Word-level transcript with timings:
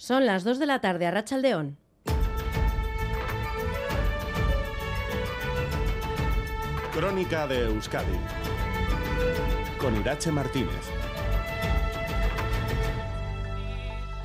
Son 0.00 0.24
las 0.24 0.44
2 0.44 0.58
de 0.58 0.64
la 0.64 0.80
tarde 0.80 1.06
a 1.06 1.10
Rachaldeón. 1.10 1.76
Crónica 6.94 7.46
de 7.46 7.66
Euskadi 7.66 8.18
con 9.78 9.94
Irache 10.00 10.32
Martínez. 10.32 10.88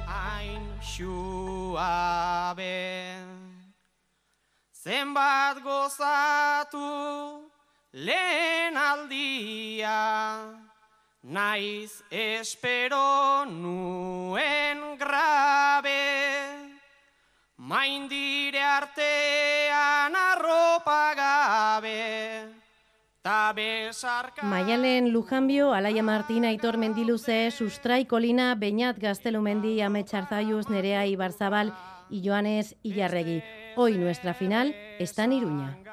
Hain 0.08 0.62
suabe 0.82 1.18
Zenbat 4.72 5.62
gozatu 5.62 7.52
lehen 7.92 8.78
aldia 8.78 10.65
Naiz 11.28 12.04
espero 12.12 13.46
nuen 13.46 14.78
grabe 15.00 16.78
Maindire 17.58 18.62
artean 18.62 20.14
arropa 20.16 21.16
gabe 21.16 22.46
Ta 23.24 23.54
besarka 23.54 24.44
Maialen 24.46 25.12
Lujanbio, 25.12 25.74
Alaia 25.74 26.04
Martina, 26.04 26.50
Aitor 26.50 26.78
Mendiluze, 26.78 27.50
Sustrai 27.50 28.06
Kolina, 28.06 28.54
Beñat 28.54 29.00
Gaztelumendi, 29.00 29.82
Ametxarzaius, 29.82 30.70
Nerea 30.70 31.08
Ibarzabal 31.08 31.74
y 32.12 32.22
Joanes 32.24 32.76
Illarregui. 32.84 33.42
Hoy 33.76 33.98
nuestra 33.98 34.36
final 34.36 34.76
está 35.00 35.24
en 35.24 35.34
Iruña. 35.34 35.85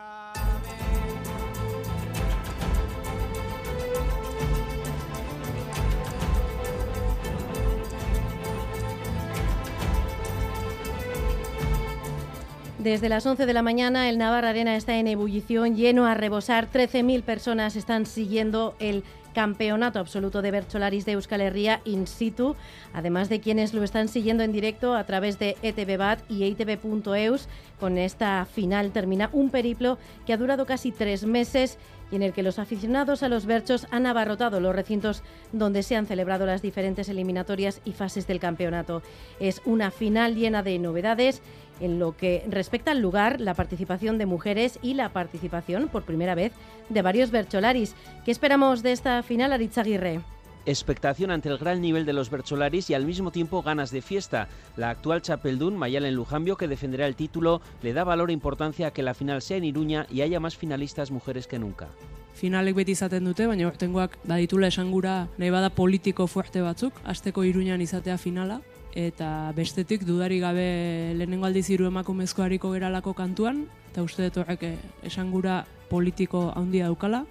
Desde 12.82 13.08
las 13.08 13.24
11 13.24 13.46
de 13.46 13.52
la 13.52 13.62
mañana 13.62 14.08
el 14.08 14.18
Navarra 14.18 14.48
Arena 14.48 14.74
está 14.74 14.96
en 14.96 15.06
ebullición, 15.06 15.76
lleno 15.76 16.04
a 16.04 16.14
rebosar. 16.14 16.68
13.000 16.68 17.22
personas 17.22 17.76
están 17.76 18.06
siguiendo 18.06 18.74
el 18.80 19.04
campeonato 19.32 20.00
absoluto 20.00 20.42
de 20.42 20.50
Bercholaris 20.50 21.06
de 21.06 21.12
Euskal 21.12 21.42
Herria 21.42 21.80
in 21.84 22.08
situ, 22.08 22.56
además 22.92 23.28
de 23.28 23.40
quienes 23.40 23.72
lo 23.72 23.84
están 23.84 24.08
siguiendo 24.08 24.42
en 24.42 24.50
directo 24.50 24.94
a 24.94 25.04
través 25.04 25.38
de 25.38 25.56
ETV 25.62 26.24
y 26.28 26.42
EITV.eus. 26.42 27.48
Con 27.78 27.98
esta 27.98 28.44
final 28.46 28.90
termina 28.90 29.30
un 29.32 29.50
periplo 29.50 29.96
que 30.26 30.32
ha 30.32 30.36
durado 30.36 30.66
casi 30.66 30.90
tres 30.90 31.24
meses 31.24 31.78
y 32.10 32.16
en 32.16 32.22
el 32.22 32.32
que 32.32 32.42
los 32.42 32.58
aficionados 32.58 33.22
a 33.22 33.28
los 33.28 33.46
berchos 33.46 33.86
han 33.90 34.06
abarrotado 34.06 34.60
los 34.60 34.74
recintos 34.74 35.22
donde 35.52 35.82
se 35.82 35.96
han 35.96 36.06
celebrado 36.06 36.46
las 36.46 36.60
diferentes 36.60 37.08
eliminatorias 37.08 37.80
y 37.84 37.92
fases 37.92 38.26
del 38.26 38.40
campeonato. 38.40 39.02
Es 39.40 39.62
una 39.64 39.90
final 39.90 40.34
llena 40.34 40.62
de 40.62 40.78
novedades 40.78 41.42
en 41.82 41.98
lo 41.98 42.16
que 42.16 42.44
respecta 42.48 42.90
al 42.90 43.00
lugar, 43.00 43.40
la 43.40 43.54
participación 43.54 44.18
de 44.18 44.26
mujeres 44.26 44.78
y 44.82 44.94
la 44.94 45.10
participación 45.10 45.88
por 45.88 46.04
primera 46.04 46.34
vez 46.34 46.52
de 46.88 47.02
varios 47.02 47.30
bercholaris. 47.30 47.94
¿Qué 48.24 48.30
esperamos 48.30 48.82
de 48.82 48.92
esta 48.92 49.22
final, 49.22 49.52
Aritzaguirre? 49.52 50.20
expectación 50.66 51.30
ante 51.30 51.48
el 51.48 51.58
gran 51.58 51.80
nivel 51.80 52.04
de 52.06 52.12
los 52.12 52.30
Bercholaris 52.30 52.90
y 52.90 52.94
al 52.94 53.04
mismo 53.04 53.30
tiempo 53.30 53.62
ganas 53.62 53.90
de 53.90 54.02
fiesta. 54.02 54.48
La 54.76 54.90
actual 54.90 55.22
Chapeldún, 55.22 55.76
Mayalen 55.76 56.14
Lujambio, 56.14 56.56
que 56.56 56.68
defenderá 56.68 57.06
el 57.06 57.16
título, 57.16 57.60
le 57.82 57.92
da 57.92 58.04
valor 58.04 58.30
e 58.30 58.32
importancia 58.32 58.88
a 58.88 58.90
que 58.92 59.02
la 59.02 59.14
final 59.14 59.42
sea 59.42 59.56
en 59.56 59.64
Iruña 59.64 60.06
y 60.10 60.20
haya 60.20 60.40
más 60.40 60.56
finalistas 60.56 61.10
mujeres 61.10 61.46
que 61.46 61.58
nunca. 61.58 61.88
Finalek 62.34 62.74
beti 62.74 62.94
izaten 62.96 63.26
dute, 63.28 63.46
baina 63.46 63.68
ortengoak 63.68 64.16
baditula 64.24 64.70
esangura 64.72 65.28
nahi 65.36 65.50
bada 65.52 65.68
politiko 65.70 66.26
fuerte 66.26 66.62
batzuk, 66.64 66.96
asteko 67.04 67.44
iruñan 67.44 67.82
izatea 67.84 68.16
finala, 68.18 68.62
eta 68.94 69.52
bestetik 69.56 70.04
dudari 70.04 70.38
gabe 70.40 71.14
lehenengo 71.16 71.46
aldiz 71.46 71.68
hiru 71.70 71.86
emakumezko 71.88 72.42
hariko 72.42 72.72
geralako 72.72 73.14
kantuan, 73.14 73.66
eta 73.90 74.02
uste 74.02 74.28
dut 74.28 74.42
horrek 74.42 74.62
eh, 74.68 74.76
esangura 75.02 75.64
politiko 75.90 76.50
handia 76.56 76.90
daukala, 76.90 77.24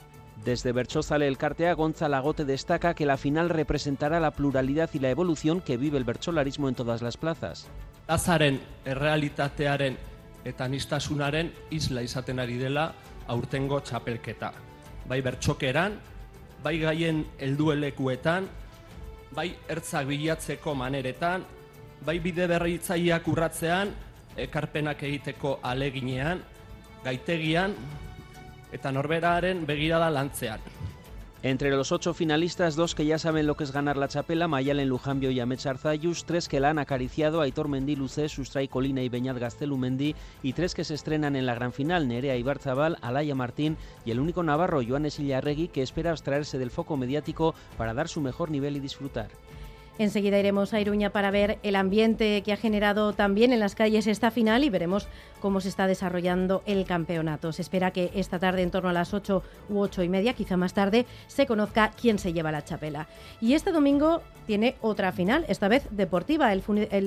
Desde 0.43 0.71
Berchozale 0.71 1.27
Elkartea, 1.27 1.75
Gonza 1.75 2.09
Lagote 2.09 2.45
destaca 2.45 2.95
que 2.95 3.05
la 3.05 3.17
final 3.17 3.49
representará 3.49 4.19
la 4.19 4.31
pluralidad 4.31 4.89
y 4.91 4.97
la 4.97 5.11
evolución 5.11 5.61
que 5.61 5.77
vive 5.77 5.99
el 5.99 6.03
bercholarismo 6.03 6.67
en 6.67 6.73
todas 6.73 7.03
las 7.03 7.15
plazas. 7.15 7.67
Plazaren 8.07 8.59
errealitatearen 8.83 9.97
eta 10.43 10.67
nistasunaren 10.67 11.51
isla 11.69 12.01
izaten 12.01 12.41
ari 12.41 12.57
dela 12.57 12.87
aurtengo 13.29 13.79
txapelketa. 13.85 14.49
Bai 15.07 15.21
bertxokeran, 15.21 15.99
bai 16.63 16.79
gaien 16.81 17.21
helduelekuetan, 17.37 18.49
bai 19.35 19.49
ertzak 19.69 20.07
bilatzeko 20.09 20.73
maneretan, 20.75 21.45
bai 22.05 22.17
bide 22.19 22.47
berritzaileak 22.51 23.27
urratzean, 23.31 23.93
ekarpenak 24.37 25.03
egiteko 25.03 25.59
aleginean, 25.63 26.41
gaitegian 27.03 27.75
eta 28.71 28.91
norberaren 28.91 29.65
begirada 29.67 30.09
lantzean. 30.13 30.59
Entre 31.43 31.71
los 31.71 31.91
ocho 31.91 32.13
finalistas, 32.13 32.75
dos 32.75 32.93
que 32.93 33.03
ya 33.03 33.17
saben 33.17 33.47
lo 33.47 33.57
que 33.57 33.63
es 33.63 33.71
ganar 33.71 33.97
la 33.97 34.07
chapela, 34.07 34.47
Mayalen 34.47 34.87
Lujambio 34.87 35.31
y 35.31 35.39
Amets 35.39 35.65
Arzayus, 35.65 36.25
tres 36.25 36.47
que 36.47 36.59
la 36.59 36.69
han 36.69 36.77
acariciado, 36.77 37.41
Aitor 37.41 37.67
Mendiluce, 37.67 38.29
Sustrai 38.29 38.67
Colina 38.67 39.01
y 39.01 39.09
Beñat 39.09 39.39
Gaztelumendi, 39.39 40.13
y 40.43 40.53
tres 40.53 40.75
que 40.75 40.83
se 40.83 40.93
estrenan 40.93 41.35
en 41.35 41.47
la 41.47 41.55
gran 41.55 41.73
final, 41.73 42.07
Nerea 42.07 42.37
Ibarzabal, 42.37 42.99
Alaya 43.01 43.33
Martín 43.33 43.75
y 44.05 44.11
el 44.11 44.19
único 44.19 44.43
navarro, 44.43 44.81
Joanes 44.87 45.19
Illarregui, 45.19 45.69
que 45.69 45.81
espera 45.81 46.11
abstraerse 46.11 46.59
del 46.59 46.69
foco 46.69 46.95
mediático 46.95 47.55
para 47.75 47.95
dar 47.95 48.07
su 48.07 48.21
mejor 48.21 48.51
nivel 48.51 48.75
y 48.75 48.79
disfrutar. 48.79 49.29
Enseguida 49.97 50.39
iremos 50.39 50.73
a 50.73 50.79
Iruña 50.79 51.11
para 51.11 51.31
ver 51.31 51.59
el 51.63 51.75
ambiente 51.75 52.41
que 52.43 52.53
ha 52.53 52.57
generado 52.57 53.13
también 53.13 53.51
en 53.51 53.59
las 53.59 53.75
calles 53.75 54.07
esta 54.07 54.31
final 54.31 54.63
y 54.63 54.69
veremos 54.69 55.07
cómo 55.41 55.59
se 55.59 55.67
está 55.67 55.87
desarrollando 55.87 56.63
el 56.65 56.85
campeonato. 56.85 57.51
Se 57.51 57.61
espera 57.61 57.91
que 57.91 58.11
esta 58.15 58.39
tarde, 58.39 58.61
en 58.61 58.71
torno 58.71 58.89
a 58.89 58.93
las 58.93 59.13
8 59.13 59.43
u 59.69 59.79
8 59.79 60.03
y 60.03 60.09
media, 60.09 60.33
quizá 60.33 60.55
más 60.55 60.73
tarde, 60.73 61.05
se 61.27 61.45
conozca 61.45 61.91
quién 61.99 62.19
se 62.19 62.31
lleva 62.31 62.51
la 62.51 62.63
chapela. 62.63 63.07
Y 63.41 63.53
este 63.53 63.71
domingo 63.71 64.21
tiene 64.45 64.75
otra 64.81 65.11
final, 65.11 65.45
esta 65.47 65.67
vez 65.67 65.87
deportiva, 65.91 66.51
el, 66.51 66.61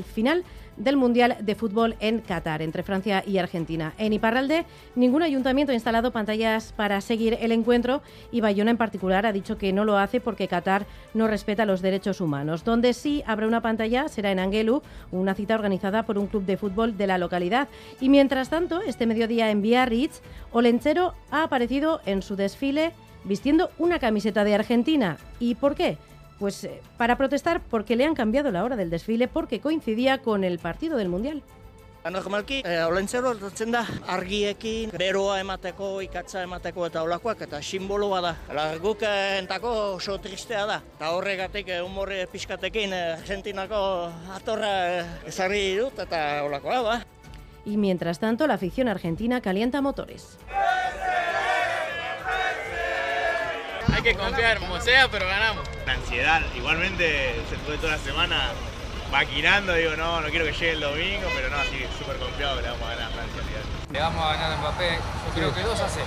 final 0.04 0.44
del 0.76 0.96
Mundial 0.96 1.36
de 1.40 1.54
Fútbol 1.54 1.94
en 2.00 2.20
Qatar, 2.20 2.62
entre 2.62 2.82
Francia 2.82 3.22
y 3.26 3.38
Argentina. 3.38 3.92
En 3.98 4.12
Iparralde, 4.12 4.64
ningún 4.94 5.22
ayuntamiento 5.22 5.72
ha 5.72 5.74
instalado 5.74 6.10
pantallas 6.10 6.72
para 6.72 7.00
seguir 7.00 7.36
el 7.40 7.52
encuentro 7.52 8.02
y 8.32 8.40
Bayona 8.40 8.70
en 8.70 8.76
particular 8.76 9.26
ha 9.26 9.32
dicho 9.32 9.58
que 9.58 9.72
no 9.72 9.84
lo 9.84 9.98
hace 9.98 10.20
porque 10.20 10.48
Qatar 10.48 10.86
no 11.12 11.26
respeta 11.28 11.66
los 11.66 11.82
derechos 11.82 12.20
humanos. 12.20 12.64
Donde 12.64 12.92
sí 12.92 13.22
habrá 13.26 13.46
una 13.46 13.60
pantalla 13.60 14.08
será 14.08 14.32
en 14.32 14.38
Angelu, 14.38 14.82
una 15.12 15.34
cita 15.34 15.54
organizada 15.54 16.04
por 16.04 16.18
un 16.18 16.26
club 16.28 16.44
de 16.44 16.56
fútbol 16.56 16.96
de 16.96 17.06
la 17.06 17.18
localidad. 17.18 17.68
Tanto, 18.28 18.80
este 18.82 19.06
mediodía 19.06 19.50
en 19.50 19.62
Biarritz, 19.62 20.20
Olenchero 20.52 21.14
ha 21.30 21.42
aparecido 21.42 22.00
en 22.06 22.22
su 22.22 22.36
desfile 22.36 22.92
vistiendo 23.24 23.70
una 23.78 23.98
camiseta 23.98 24.44
de 24.44 24.54
Argentina. 24.54 25.16
¿Y 25.40 25.54
por 25.54 25.74
qué? 25.74 25.98
Pues 26.38 26.64
eh, 26.64 26.80
para 26.96 27.16
protestar 27.16 27.60
porque 27.70 27.96
le 27.96 28.04
han 28.04 28.14
cambiado 28.14 28.50
la 28.50 28.64
hora 28.64 28.76
del 28.76 28.90
desfile 28.90 29.28
porque 29.28 29.60
coincidía 29.60 30.18
con 30.18 30.44
el 30.44 30.58
partido 30.58 30.96
del 30.96 31.08
Mundial. 31.08 31.42
Normalki, 32.04 32.58
e, 32.60 32.72
olentzero 32.84 33.30
etortzen 33.32 33.70
da 33.72 33.80
argiekin, 34.12 34.90
beroa 34.92 35.38
emateko, 35.40 36.02
ikatza 36.04 36.42
emateko 36.44 36.84
eta 36.90 37.00
olakoak, 37.06 37.46
eta 37.46 37.62
simbolo 37.64 38.10
bada. 38.10 38.34
Hala, 38.50 38.66
guk 38.82 39.06
eh, 39.08 39.38
entako 39.38 39.72
oso 39.94 40.18
tristea 40.20 40.66
da. 40.68 40.82
Eta 40.98 41.14
horregatik 41.16 41.72
eh, 41.72 41.80
humore 41.80 42.26
pixkatekin 42.28 42.92
eh, 42.92 43.02
Argentinako 43.16 43.80
atorra 44.36 44.74
eh, 44.98 45.02
ezarri 45.32 45.64
dut 45.80 46.04
eta 46.04 46.20
olakoa 46.44 46.82
ba. 46.84 47.02
Y 47.64 47.76
mientras 47.76 48.18
tanto, 48.18 48.46
la 48.46 48.54
afición 48.54 48.88
argentina 48.88 49.40
calienta 49.40 49.80
motores. 49.80 50.36
Hay 53.92 54.02
que 54.02 54.14
confiar, 54.14 54.58
como 54.58 54.80
sea, 54.80 55.08
pero 55.10 55.26
ganamos. 55.26 55.64
La 55.86 55.92
ansiedad, 55.94 56.42
igualmente 56.56 57.34
se 57.48 57.56
fue 57.58 57.78
toda 57.78 57.92
la 57.92 57.98
semana 57.98 58.50
maquinando, 59.10 59.72
digo, 59.74 59.96
no, 59.96 60.20
no 60.20 60.28
quiero 60.28 60.44
que 60.44 60.52
llegue 60.52 60.72
el 60.72 60.80
domingo, 60.80 61.28
pero 61.36 61.48
no, 61.48 61.56
así 61.56 61.86
súper 61.98 62.16
confiado 62.16 62.56
que 62.56 62.62
le 62.62 62.68
vamos 62.70 62.86
a 62.86 62.90
ganar 62.90 63.10
a 63.10 63.14
Francia. 63.14 63.42
Le 63.92 64.00
vamos 64.00 64.24
a 64.24 64.32
ganar 64.34 64.52
a 64.52 64.56
Mbappé, 64.56 64.90
yo 65.28 65.34
creo 65.34 65.54
que 65.54 65.62
2 65.62 65.80
a 65.80 65.88
0. 65.88 66.06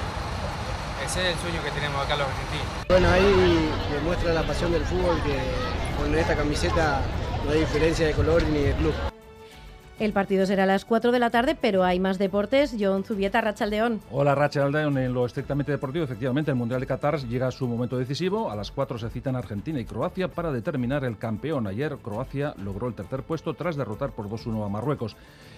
Ese 1.06 1.22
es 1.22 1.36
el 1.36 1.40
sueño 1.40 1.64
que 1.64 1.72
tenemos 1.72 2.04
acá 2.04 2.18
los 2.18 2.28
argentinos. 2.28 2.68
Bueno, 2.90 3.10
ahí 3.10 3.70
demuestra 3.94 4.34
la 4.34 4.44
pasión 4.44 4.72
del 4.74 4.84
fútbol 4.84 5.22
que 5.24 5.38
con 5.98 6.14
esta 6.14 6.36
camiseta 6.36 7.02
no 7.46 7.52
hay 7.52 7.60
diferencia 7.60 8.08
de 8.08 8.14
color 8.14 8.44
ni 8.44 8.60
de 8.60 8.74
club. 8.74 8.94
El 10.00 10.14
partido 10.14 10.46
será 10.46 10.64
a 10.64 10.68
las 10.68 10.86
4 10.86 11.12
de 11.12 11.18
la 11.18 11.32
tarde, 11.32 11.58
pero 11.60 11.84
hay 11.84 12.00
más 12.00 12.20
deportes. 12.20 12.76
John 12.80 13.04
Zubieta, 13.04 13.42
Rachaldeón. 13.42 14.00
Hola, 14.12 14.36
Rachaldeón. 14.36 14.96
En 15.00 15.12
lo 15.12 15.26
estrictamente 15.26 15.72
deportivo, 15.72 16.06
efectivamente, 16.06 16.52
el 16.52 16.58
Mundial 16.58 16.82
de 16.82 16.86
Qatar 16.86 17.20
llega 17.22 17.48
a 17.48 17.52
su 17.52 17.68
momento 17.68 17.98
decisivo. 17.98 18.52
A 18.52 18.56
las 18.56 18.72
4 18.72 19.00
se 19.00 19.10
citan 19.10 19.36
Argentina 19.36 19.80
y 19.80 19.86
Croacia 19.86 20.28
para 20.28 20.52
determinar 20.52 21.04
el 21.04 21.18
campeón. 21.18 21.66
Ayer 21.66 21.98
Croacia 21.98 22.54
logró 22.64 22.88
el 22.88 22.94
tercer 22.94 23.24
puesto 23.24 23.56
tras 23.56 23.76
derrotar 23.76 24.12
por 24.12 24.30
2-1 24.30 24.64
a 24.64 24.70
Marruecos. 24.70 25.16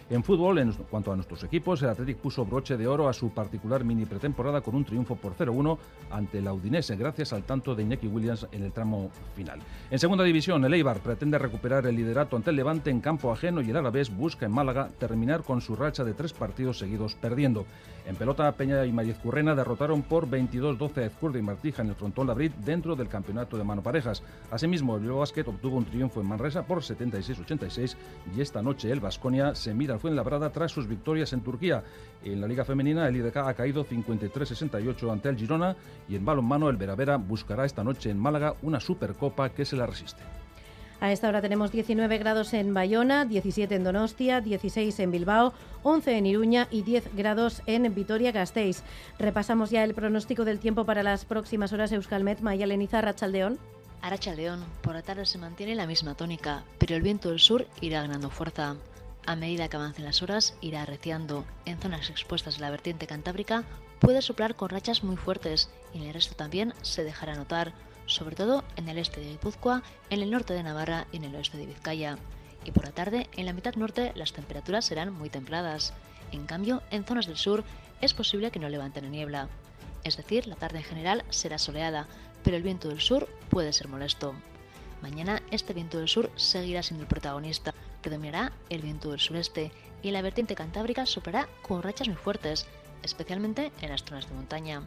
En 0.10 0.24
fútbol, 0.24 0.58
en 0.58 0.72
cuanto 0.90 1.12
a 1.12 1.16
nuestros 1.16 1.44
equipos, 1.44 1.84
el 1.84 1.90
Athletic 1.90 2.18
puso 2.18 2.44
broche 2.44 2.78
de 2.78 2.88
oro 2.88 3.10
a 3.10 3.14
su 3.14 3.30
particular 3.30 3.84
mini 3.84 4.06
pretemporada 4.06 4.62
con 4.62 4.74
un 4.74 4.84
triunfo 4.84 5.16
por 5.16 5.36
0-1 5.36 5.78
ante 6.10 6.42
la 6.42 6.52
Udinese, 6.52 6.96
gracias 6.96 7.32
al 7.32 7.44
tanto 7.44 7.76
de 7.76 7.84
Iñaki 7.84 8.08
Williams 8.08 8.48
en 8.52 8.64
el 8.64 8.72
tramo 8.72 9.12
final. 9.36 9.60
En 9.92 10.00
segunda 10.00 10.24
división, 10.24 10.66
el 10.66 10.74
Eibar 10.74 10.98
pretende 11.02 11.38
recuperar 11.38 11.86
el 11.86 11.96
liderato 11.96 12.38
ante 12.38 12.50
el 12.50 12.56
Levante 12.56 12.90
en 12.90 13.02
campo 13.02 13.32
ajeno 13.32 13.62
y 13.62 13.70
el 13.70 13.78
Alavés 13.78 14.10
busca 14.10 14.29
en 14.42 14.52
Málaga 14.52 14.90
terminar 15.00 15.44
con 15.44 15.62
su 15.62 15.76
racha 15.76 16.04
de 16.04 16.14
tres 16.14 16.34
partidos 16.34 16.80
seguidos 16.80 17.16
perdiendo. 17.16 17.66
En 18.06 18.16
pelota, 18.16 18.52
Peña 18.54 18.86
y 18.86 18.92
Mariez 18.92 19.20
Currena 19.20 19.54
derrotaron 19.54 20.02
por 20.02 20.28
22-12 20.28 20.98
a 20.98 21.06
Ezcurda 21.06 21.38
y 21.38 21.44
Martija 21.44 21.82
en 21.82 21.90
el 21.90 21.96
frontón 21.96 22.28
Labrit 22.28 22.56
dentro 22.56 22.96
del 22.96 23.08
campeonato 23.08 23.58
de 23.58 23.64
mano 23.64 23.84
parejas. 23.84 24.24
Asimismo, 24.50 24.96
el 24.96 25.02
Bilbao 25.02 25.20
Basket 25.20 25.48
obtuvo 25.48 25.78
un 25.78 25.86
triunfo 25.86 26.20
en 26.20 26.28
Manresa 26.28 26.64
por 26.64 26.80
76-86 26.80 27.96
y 28.36 28.42
esta 28.42 28.62
noche 28.62 28.92
el 28.92 29.00
Vasconia 29.00 29.54
se 29.54 29.74
mira 29.74 29.94
al 29.94 30.00
Fuenlabrada 30.00 30.50
tras 30.52 30.72
sus 30.72 30.88
victorias 30.88 31.34
en 31.34 31.42
Turquía. 31.42 31.84
En 32.24 32.42
la 32.42 32.48
Liga 32.48 32.66
Femenina, 32.66 33.08
el 33.08 33.16
IDK 33.16 33.38
ha 33.38 33.54
caído 33.54 33.86
53-68 33.86 35.12
ante 35.12 35.30
el 35.30 35.38
Girona 35.38 35.76
y 36.08 36.16
en 36.16 36.26
balonmano, 36.26 36.70
el 36.70 36.78
Veravera 36.78 37.18
buscará 37.18 37.66
esta 37.66 37.84
noche 37.84 38.10
en 38.10 38.18
Málaga 38.18 38.56
una 38.62 38.80
Supercopa 38.80 39.50
que 39.50 39.66
se 39.66 39.76
la 39.76 39.86
resiste. 39.86 40.39
A 41.02 41.14
esta 41.14 41.30
hora 41.30 41.42
tenemos 41.42 41.72
19 41.72 42.18
grados 42.18 42.54
en 42.54 42.74
Bayona, 42.74 43.24
17 43.24 43.74
en 43.74 43.86
Donostia, 43.86 44.42
16 44.42 45.00
en 45.00 45.12
Bilbao, 45.12 45.54
11 45.84 46.18
en 46.18 46.26
Iruña 46.26 46.68
y 46.72 46.82
10 46.82 47.16
grados 47.16 47.62
en 47.68 47.94
Vitoria-Gasteiz. 47.96 48.84
Repasamos 49.18 49.70
ya 49.70 49.86
el 49.86 49.94
pronóstico 49.94 50.44
del 50.44 50.60
tiempo 50.60 50.86
para 50.86 51.02
las 51.02 51.24
próximas 51.24 51.72
horas 51.72 51.94
Euskalmet, 51.94 52.42
Mayaleniza, 52.42 53.00
Rachaldeón. 53.00 53.60
Arachaldeón, 54.02 54.66
por 54.82 54.94
la 54.94 55.02
tarde 55.02 55.26
se 55.26 55.38
mantiene 55.38 55.76
la 55.76 55.88
misma 55.88 56.16
tónica, 56.16 56.64
pero 56.78 56.96
el 56.96 57.02
viento 57.02 57.30
del 57.30 57.40
sur 57.40 57.66
irá 57.80 58.02
ganando 58.02 58.30
fuerza. 58.30 58.76
A 59.26 59.36
medida 59.38 59.70
que 59.70 59.78
avancen 59.78 60.06
las 60.06 60.22
horas, 60.22 60.56
irá 60.60 60.82
arreciando. 60.82 61.46
En 61.66 61.80
zonas 61.80 62.10
expuestas 62.10 62.56
de 62.56 62.62
la 62.62 62.72
vertiente 62.72 63.08
cantábrica 63.08 63.64
puede 64.00 64.22
soplar 64.22 64.56
con 64.56 64.70
rachas 64.70 65.04
muy 65.04 65.16
fuertes 65.16 65.70
y 65.94 66.00
en 66.00 66.08
el 66.08 66.14
resto 66.14 66.36
también 66.36 66.74
se 66.82 67.04
dejará 67.04 67.36
notar 67.36 67.74
sobre 68.10 68.36
todo 68.36 68.64
en 68.76 68.90
el 68.90 68.98
este 68.98 69.22
de 69.22 69.30
Guipúzcoa, 69.30 69.84
en 70.10 70.22
el 70.22 70.32
norte 70.32 70.54
de 70.54 70.64
Navarra 70.64 71.08
y 71.12 71.18
en 71.18 71.26
el 71.26 71.36
oeste 71.36 71.58
de 71.58 71.66
Vizcaya. 71.66 72.18
Y 72.66 72.72
por 72.72 72.84
la 72.84 72.92
tarde, 72.92 73.30
en 73.38 73.46
la 73.46 73.54
mitad 73.54 73.76
norte, 73.76 74.12
las 74.16 74.34
temperaturas 74.34 74.86
serán 74.86 75.14
muy 75.14 75.30
templadas. 75.30 75.94
En 76.32 76.46
cambio, 76.46 76.82
en 76.92 77.06
zonas 77.06 77.28
del 77.28 77.38
sur 77.38 77.64
es 78.02 78.14
posible 78.14 78.52
que 78.52 78.60
no 78.60 78.70
levanten 78.70 79.10
niebla. 79.10 79.48
Es 80.04 80.18
decir, 80.18 80.48
la 80.48 80.56
tarde 80.56 80.80
en 80.80 80.84
general 80.84 81.24
será 81.30 81.58
soleada, 81.58 82.08
pero 82.44 82.58
el 82.58 82.64
viento 82.64 82.90
del 82.90 83.02
sur 83.02 83.28
puede 83.50 83.74
ser 83.74 83.88
molesto. 83.88 84.34
Mañana 85.02 85.42
este 85.52 85.74
viento 85.74 85.98
del 85.98 86.10
sur 86.10 86.30
seguirá 86.36 86.84
siendo 86.84 87.04
el 87.04 87.10
protagonista, 87.10 87.74
predominará 88.02 88.52
el 88.70 88.82
viento 88.82 89.12
del 89.12 89.20
sureste 89.20 89.72
y 90.02 90.12
la 90.12 90.22
vertiente 90.22 90.56
cantábrica 90.56 91.06
soplará 91.06 91.48
con 91.62 91.82
rachas 91.84 92.08
muy 92.08 92.18
fuertes, 92.18 92.68
especialmente 93.04 93.72
en 93.82 93.90
las 93.90 94.04
zonas 94.04 94.28
de 94.28 94.36
montaña. 94.36 94.84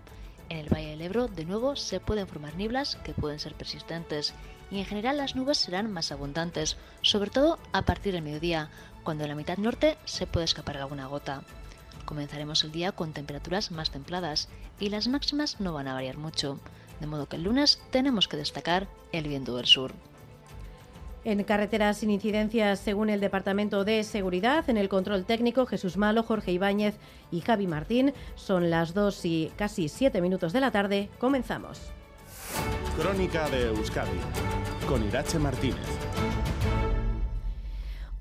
En 0.53 0.59
el 0.59 0.69
Valle 0.69 0.91
del 0.91 1.01
Ebro, 1.01 1.29
de 1.29 1.47
nuevo, 1.47 1.77
se 1.77 1.99
pueden 1.99 2.29
formar 2.29 2.57
nieblas 2.57 2.97
que 3.05 3.15
pueden 3.15 3.39
ser 3.39 3.55
persistentes 3.55 4.35
y 4.71 4.81
en 4.81 4.85
general 4.85 5.17
las 5.17 5.35
nubes 5.35 5.57
serán 5.57 5.91
más 5.91 6.13
abundantes, 6.13 6.77
sobre 7.01 7.31
todo 7.31 7.59
a 7.73 7.87
partir 7.87 8.13
del 8.13 8.21
mediodía, 8.21 8.69
cuando 9.03 9.25
en 9.25 9.31
la 9.31 9.35
mitad 9.35 9.57
norte 9.57 9.97
se 10.05 10.27
puede 10.27 10.45
escapar 10.45 10.77
alguna 10.77 11.07
gota. 11.07 11.43
Comenzaremos 12.05 12.65
el 12.65 12.71
día 12.71 12.93
con 12.93 13.15
temperaturas 13.15 13.71
más 13.71 13.91
templadas 13.91 14.51
y 14.79 14.91
las 14.91 15.09
máximas 15.09 15.59
no 15.59 15.73
van 15.73 15.89
a 15.89 15.95
variar 15.95 16.19
mucho, 16.19 16.61
de 17.01 17.07
modo 17.07 17.31
que 17.31 17.37
el 17.37 17.45
lunes 17.45 17.81
tenemos 17.91 18.29
que 18.29 18.37
destacar 18.37 18.89
el 19.13 19.29
viento 19.29 19.57
del 19.57 19.65
sur. 19.65 19.95
En 21.25 21.45
carreteras 21.45 21.99
sin 21.99 22.11
incidencias, 22.11 22.81
según 22.81 23.09
el 23.09 23.21
Departamento 23.21 23.85
de 23.85 24.03
Seguridad, 24.03 24.69
en 24.69 24.77
el 24.77 24.89
control 24.89 25.25
técnico, 25.25 25.67
Jesús 25.67 25.97
Malo, 25.97 26.25
Jorge 26.25 26.51
Ibáñez 26.51 26.97
y 27.31 27.41
Javi 27.43 27.69
Martín. 27.69 28.13
Son 28.35 28.71
las 28.71 28.93
2 28.93 29.25
y 29.25 29.53
casi 29.57 29.89
7 29.89 30.21
minutos 30.21 30.53
de 30.53 30.61
la 30.61 30.73
tarde. 30.73 31.09
Comenzamos. 31.19 31.93
Crónica 32.99 33.49
de 33.51 33.69
Euskadi 33.69 34.19
con 34.89 35.07
Irache 35.07 35.39
Martínez. 35.39 36.02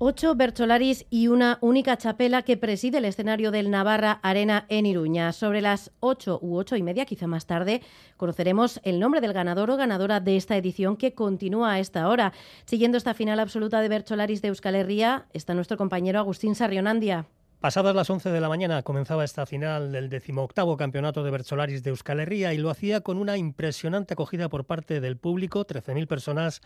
Ocho 0.04 0.34
Bercholaris 0.34 1.06
y 1.10 1.28
una 1.28 1.58
única 1.60 1.96
chapela 1.96 2.42
que 2.42 2.56
preside 2.56 2.98
el 2.98 3.04
escenario 3.04 3.52
del 3.52 3.70
Navarra 3.70 4.18
Arena 4.24 4.66
en 4.68 4.84
Iruña. 4.84 5.32
Sobre 5.32 5.60
las 5.60 5.92
ocho 6.00 6.40
u 6.42 6.56
ocho 6.56 6.74
y 6.74 6.82
media, 6.82 7.06
quizá 7.06 7.28
más 7.28 7.46
tarde, 7.46 7.82
conoceremos 8.16 8.80
el 8.82 8.98
nombre 8.98 9.20
del 9.20 9.32
ganador 9.32 9.70
o 9.70 9.76
ganadora 9.76 10.18
de 10.18 10.36
esta 10.36 10.56
edición 10.56 10.96
que 10.96 11.14
continúa 11.14 11.74
a 11.74 11.78
esta 11.78 12.08
hora. 12.08 12.32
Siguiendo 12.64 12.98
esta 12.98 13.14
final 13.14 13.38
absoluta 13.38 13.80
de 13.80 13.88
Bercholaris 13.88 14.42
de 14.42 14.48
Euskal 14.48 14.74
Herria, 14.74 15.26
está 15.34 15.54
nuestro 15.54 15.76
compañero 15.76 16.18
Agustín 16.18 16.56
Sarrionandia. 16.56 17.26
Pasadas 17.60 17.94
las 17.94 18.10
11 18.10 18.30
de 18.30 18.40
la 18.40 18.48
mañana 18.48 18.82
comenzaba 18.82 19.22
esta 19.22 19.46
final 19.46 19.92
del 19.92 20.08
decimoctavo 20.08 20.76
campeonato 20.76 21.22
de 21.22 21.30
Bercholaris 21.30 21.84
de 21.84 21.90
Euskal 21.90 22.18
Herria 22.18 22.52
y 22.52 22.58
lo 22.58 22.70
hacía 22.70 23.02
con 23.02 23.18
una 23.18 23.36
impresionante 23.36 24.14
acogida 24.14 24.48
por 24.48 24.64
parte 24.64 25.00
del 25.00 25.16
público, 25.16 25.64
13.000 25.64 26.08
personas, 26.08 26.60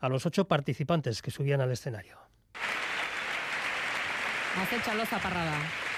a 0.00 0.08
los 0.08 0.26
ocho 0.26 0.48
participantes 0.48 1.22
que 1.22 1.30
subían 1.30 1.60
al 1.60 1.70
escenario. 1.70 2.29
Has 4.56 4.72
hecho 4.72 4.94
los 4.94 5.08
zaparrada. 5.08 5.89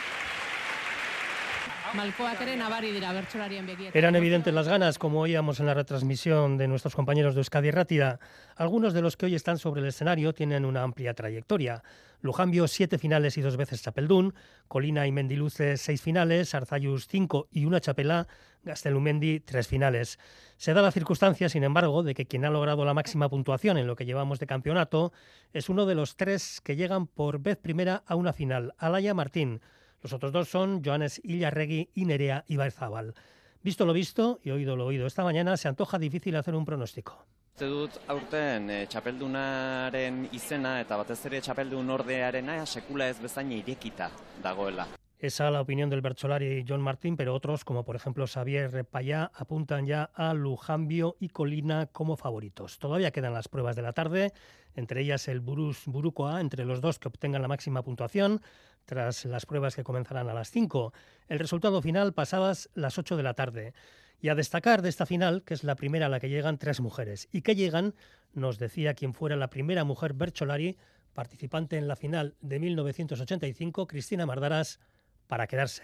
Eran 3.95 4.17
evidentes 4.17 4.53
las 4.55 4.69
ganas, 4.69 4.99
como 4.99 5.21
oíamos 5.21 5.61
en 5.61 5.67
la 5.67 5.75
retransmisión 5.75 6.57
de 6.57 6.69
nuestros 6.69 6.95
compañeros 6.95 7.35
de 7.35 7.41
Euskadi 7.41 7.71
Rátida. 7.71 8.19
Algunos 8.57 8.95
de 8.95 9.03
los 9.03 9.17
que 9.17 9.27
hoy 9.27 9.35
están 9.35 9.59
sobre 9.59 9.83
el 9.83 9.89
escenario 9.89 10.33
tienen 10.33 10.65
una 10.65 10.83
amplia 10.83 11.15
trayectoria. 11.15 11.83
Lujambio, 12.21 12.69
siete 12.69 12.99
finales 12.99 13.37
y 13.37 13.43
dos 13.43 13.57
veces 13.57 13.83
Chapeldún. 13.83 14.35
Colina 14.69 15.07
y 15.07 15.13
Mendiluce, 15.13 15.77
seis 15.77 16.01
finales. 16.01 16.55
Arzayus, 16.55 17.09
cinco 17.09 17.49
y 17.51 17.65
una 17.65 17.81
Chapelá. 17.81 18.27
Gastelumendi, 18.63 19.41
tres 19.41 19.67
finales. 19.67 20.19
Se 20.57 20.73
da 20.73 20.83
la 20.83 20.93
circunstancia, 20.93 21.49
sin 21.49 21.65
embargo, 21.65 22.05
de 22.05 22.15
que 22.15 22.27
quien 22.27 22.45
ha 22.45 22.51
logrado 22.51 22.85
la 22.85 22.95
máxima 22.95 23.29
puntuación 23.29 23.77
en 23.77 23.89
lo 23.89 23.97
que 23.97 24.05
llevamos 24.05 24.39
de 24.39 24.47
campeonato 24.47 25.13
es 25.53 25.69
uno 25.69 25.85
de 25.85 25.97
los 25.97 26.17
tres 26.17 26.61
que 26.63 26.77
llegan 26.77 27.09
por 27.09 27.41
vez 27.41 27.59
primera 27.59 28.05
a 28.07 28.15
una 28.15 28.33
final, 28.33 28.73
Alaya 28.79 29.15
Martín. 29.15 29.61
Los 30.03 30.13
otros 30.13 30.33
dos 30.33 30.49
son 30.49 30.83
Joanes 30.85 31.21
Illarregui 31.23 31.91
y 31.95 32.05
Nerea 32.05 32.45
Ibarzabal. 32.49 33.15
Visto 33.63 33.87
lo 33.87 33.93
visto 33.93 34.41
y 34.43 34.51
oído 34.51 34.75
lo 34.75 34.87
oído 34.87 35.07
esta 35.07 35.23
mañana, 35.23 35.57
se 35.57 35.69
antoja 35.69 35.99
difícil 35.99 36.35
hacer 36.35 36.57
un 36.57 36.65
pronóstico. 36.65 37.25
Uste 37.53 37.67
dut 37.69 37.97
aurten 38.09 38.71
e, 38.73 38.79
txapeldunaren 38.91 40.23
izena 40.35 40.81
eta 40.81 40.97
batez 40.97 41.19
ere 41.29 41.43
txapeldun 41.45 41.91
ordearena 41.95 42.57
sekula 42.67 43.07
ez 43.13 43.21
bezain 43.21 43.53
irekita 43.53 44.09
dagoela. 44.43 44.89
Esa 45.23 45.51
la 45.53 45.61
opinión 45.61 45.89
del 45.89 46.01
Bercholari 46.01 46.65
John 46.67 46.81
Martín, 46.83 47.17
pero 47.17 47.33
otros, 47.33 47.65
como 47.65 47.85
por 47.85 47.95
ejemplo 47.95 48.27
Xavier 48.27 48.73
Repayá, 48.73 49.31
apuntan 49.33 49.87
ya 49.87 50.11
a 50.15 50.35
Lujambio 50.35 51.15
y 51.21 51.29
Colina 51.29 51.87
como 51.93 52.17
favoritos. 52.17 52.81
Todavía 52.81 53.13
quedan 53.13 53.35
las 53.35 53.47
pruebas 53.47 53.77
de 53.77 53.83
la 53.83 53.93
tarde, 53.93 54.33
entre 54.75 55.03
ellas 55.03 55.29
el 55.29 55.39
Burus 55.39 55.85
Burucoa, 55.87 56.41
entre 56.41 56.65
los 56.65 56.81
dos 56.81 56.99
que 56.99 57.07
obtengan 57.07 57.43
la 57.43 57.47
máxima 57.47 57.85
puntuación, 57.85 58.41
tras 58.85 59.25
las 59.25 59.47
pruebas 59.47 59.77
que 59.77 59.85
comenzarán 59.85 60.29
a 60.29 60.35
las 60.35 60.51
5. 60.51 60.93
El 61.29 61.39
resultado 61.39 61.83
final 61.83 62.13
pasadas 62.13 62.71
las 62.75 62.99
8 62.99 63.17
de 63.17 63.23
la 63.23 63.35
tarde. 63.35 63.75
Y 64.21 64.29
a 64.29 64.35
destacar 64.35 64.83
de 64.83 64.89
esta 64.89 65.07
final, 65.07 65.43
que 65.43 65.55
es 65.55 65.65
la 65.65 65.75
primera 65.75 66.07
a 66.07 66.09
la 66.09 66.21
que 66.21 66.29
llegan 66.29 66.59
tres 66.59 66.81
mujeres, 66.81 67.29
y 67.33 67.43
que 67.43 67.57
llegan, 67.57 67.95
nos 68.33 68.59
decía 68.59 68.95
quien 68.95 69.15
fuera 69.15 69.35
la 69.35 69.51
primera 69.51 69.83
mujer 69.83 70.15
Bercholari, 70.15 70.79
participante 71.13 71.77
en 71.77 71.89
la 71.89 71.97
final 71.97 72.37
de 72.41 72.61
1985, 72.61 73.87
Cristina 73.87 74.25
Mardaras, 74.25 74.79
para 75.27 75.47
quedarse. 75.47 75.83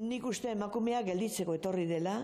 Nik 0.00 0.24
uste 0.24 0.52
emakumea 0.52 1.02
gelditzeko 1.04 1.54
etorri 1.58 1.84
dela, 1.84 2.22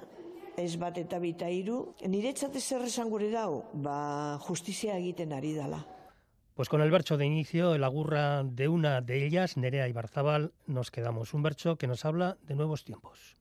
ez 0.56 0.78
bat 0.80 0.96
eta 0.96 1.18
bita 1.20 1.50
hiru, 1.52 1.94
niretzat 2.08 2.56
zer 2.56 2.86
esan 2.88 3.10
gure 3.12 3.28
dau, 3.30 3.66
ba 3.74 4.38
justizia 4.46 4.96
egiten 4.96 5.34
ari 5.36 5.52
dela. 5.52 5.82
Pues 6.56 6.70
con 6.70 6.80
el 6.80 6.90
bercho 6.90 7.18
de 7.18 7.26
inicio, 7.26 7.74
el 7.74 7.84
agurra 7.84 8.42
de 8.42 8.66
una 8.66 9.02
de 9.02 9.26
ellas, 9.26 9.58
Nerea 9.58 9.88
Ibarzabal, 9.88 10.52
nos 10.66 10.90
quedamos. 10.90 11.34
Un 11.34 11.42
bercho 11.42 11.76
que 11.76 11.86
nos 11.86 12.06
habla 12.06 12.38
de 12.48 12.54
nuevos 12.54 12.82
tiempos. 12.82 13.36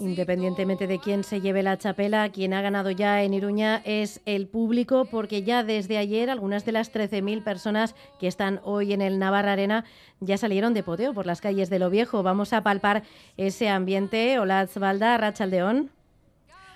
Independientemente 0.00 0.86
de 0.86 1.00
quién 1.00 1.24
se 1.24 1.40
lleve 1.40 1.64
la 1.64 1.76
chapela, 1.76 2.28
quien 2.28 2.54
ha 2.54 2.62
ganado 2.62 2.90
ya 2.92 3.22
en 3.22 3.34
Iruña 3.34 3.82
es 3.84 4.20
el 4.26 4.46
público, 4.46 5.06
porque 5.06 5.42
ya 5.42 5.64
desde 5.64 5.98
ayer 5.98 6.30
algunas 6.30 6.64
de 6.64 6.72
las 6.72 6.92
13.000 6.92 7.42
personas 7.42 7.96
que 8.20 8.28
están 8.28 8.60
hoy 8.62 8.92
en 8.92 9.02
el 9.02 9.18
Navarra 9.18 9.52
Arena 9.52 9.84
ya 10.20 10.38
salieron 10.38 10.72
de 10.72 10.84
poteo 10.84 11.14
por 11.14 11.26
las 11.26 11.40
calles 11.40 11.68
de 11.68 11.80
Lo 11.80 11.90
Viejo. 11.90 12.22
Vamos 12.22 12.52
a 12.52 12.62
palpar 12.62 13.02
ese 13.36 13.68
ambiente. 13.68 14.38
Hola, 14.38 14.66
Zbalda, 14.68 15.16
Rachaldeón 15.18 15.90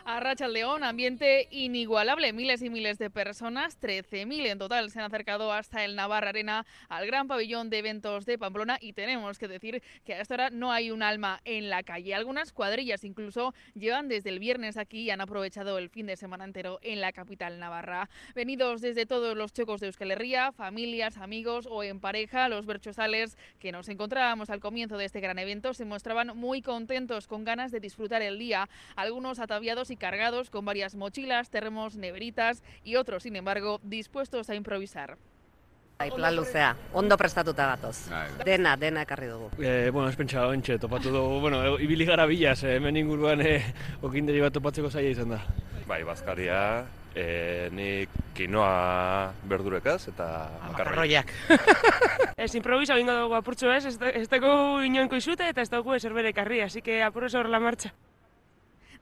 a 0.05 0.21
Racha 0.21 0.49
León, 0.49 0.85
ambiente 0.85 1.49
inigualable. 1.51 2.33
Miles 2.33 2.63
y 2.63 2.71
miles 2.71 2.99
de 2.99 3.11
personas, 3.11 3.81
13.000 3.81 4.47
en 4.47 4.59
total, 4.59 4.91
se 4.91 4.99
han 4.99 5.05
acercado 5.05 5.53
hasta 5.53 5.85
el 5.85 5.95
Navarra 5.95 6.31
Arena, 6.31 6.67
al 6.89 7.07
gran 7.07 7.29
pabellón 7.29 7.71
de 7.71 7.79
eventos 7.79 8.27
de 8.27 8.39
Pamplona. 8.39 8.79
Y 8.81 8.93
tenemos 8.93 9.39
que 9.39 9.49
decir 9.49 9.83
que 10.05 10.15
a 10.15 10.21
esta 10.21 10.35
hora 10.35 10.51
no 10.51 10.73
hay 10.73 10.91
un 10.91 11.03
alma 11.03 11.41
en 11.45 11.71
la 11.71 11.83
calle. 11.83 12.15
Algunas 12.15 12.53
cuadrillas 12.53 13.05
incluso 13.05 13.55
llevan 13.75 14.09
desde 14.09 14.31
el 14.31 14.39
viernes 14.39 14.77
aquí 14.77 15.03
y 15.03 15.11
han 15.11 15.21
aprovechado 15.21 15.79
el 15.79 15.89
fin 15.89 16.07
de 16.07 16.17
semana 16.17 16.45
entero 16.45 16.79
en 16.83 17.01
la 17.01 17.13
capital 17.13 17.59
navarra. 17.59 18.09
Venidos 18.35 18.81
desde 18.81 19.07
todos 19.07 19.37
los 19.37 19.53
chocos 19.53 19.81
de 19.81 19.87
Euskal 19.87 20.11
Herria, 20.11 20.53
familias, 20.53 21.17
amigos 21.19 21.69
o 21.71 21.83
en 21.83 22.01
pareja, 22.01 22.49
los 22.49 22.67
berchosales 22.67 23.37
que 23.59 23.73
nos 23.73 23.89
encontrábamos 23.89 24.51
al 24.51 24.61
comienzo 24.61 24.97
de 24.97 25.05
este 25.05 25.21
gran 25.21 25.39
evento 25.39 25.75
se 25.75 25.85
mostraban 25.85 26.37
muy 26.37 26.63
contentos, 26.63 27.27
con 27.27 27.45
ganas 27.45 27.71
de 27.71 27.81
disfrutar 27.81 28.23
el 28.23 28.39
día. 28.39 28.69
Algunos 28.97 29.39
ataviados 29.39 29.92
y 29.93 29.97
cargados 29.97 30.51
con 30.51 30.65
varias 30.65 30.95
mochilas, 30.95 31.51
termos, 31.51 31.97
neveritas 31.97 32.63
y 32.83 32.97
otros, 32.97 33.23
sin 33.23 33.37
embargo, 33.37 33.81
dispuestos 33.85 34.51
a 34.51 34.55
improvisar. 34.55 35.19
Plan 36.17 36.35
luzea, 36.35 36.77
ondo 36.93 37.17
prestatuta 37.17 37.67
gatoz. 37.67 38.09
Dena, 38.45 38.77
dena 38.77 39.05
ekarri 39.07 39.29
dugu. 39.31 39.51
Eh, 39.63 39.91
bueno, 39.93 40.09
ez 40.11 40.17
pentsa 40.19 40.49
ontxe, 40.51 40.79
topatu 40.83 41.13
dugu, 41.15 41.39
bueno, 41.45 41.79
ibili 41.79 42.05
gara 42.09 42.27
bilaz, 42.27 42.65
eh, 42.65 42.77
hemen 42.81 42.97
inguruan 42.97 43.41
eh, 43.47 43.63
okinderi 44.03 44.43
bat 44.43 44.57
topatzeko 44.57 44.91
zaila 44.91 45.15
izan 45.15 45.37
da. 45.37 45.39
Bai, 45.87 46.03
bazkaria, 46.03 46.59
eh, 47.15 47.69
nik 47.73 48.11
kinoa 48.35 49.33
berdurekaz 49.49 50.09
eta 50.13 50.29
makarroiak. 50.71 51.33
ez 52.37 52.55
improvisa 52.59 52.97
bingo 52.99 53.15
dugu 53.21 53.37
apurtzu 53.39 53.71
ez, 53.71 53.85
ez 53.87 54.29
dugu 54.29 54.83
inoenko 54.89 55.21
izute 55.21 55.49
eta 55.49 55.63
ez 55.63 55.71
dugu 55.71 55.95
ezer 55.95 56.17
ekarri, 56.27 56.63
así 56.63 56.83
que 56.83 57.03
apurro 57.03 57.29
sobre 57.29 57.49
la 57.49 57.61
marcha. 57.61 57.93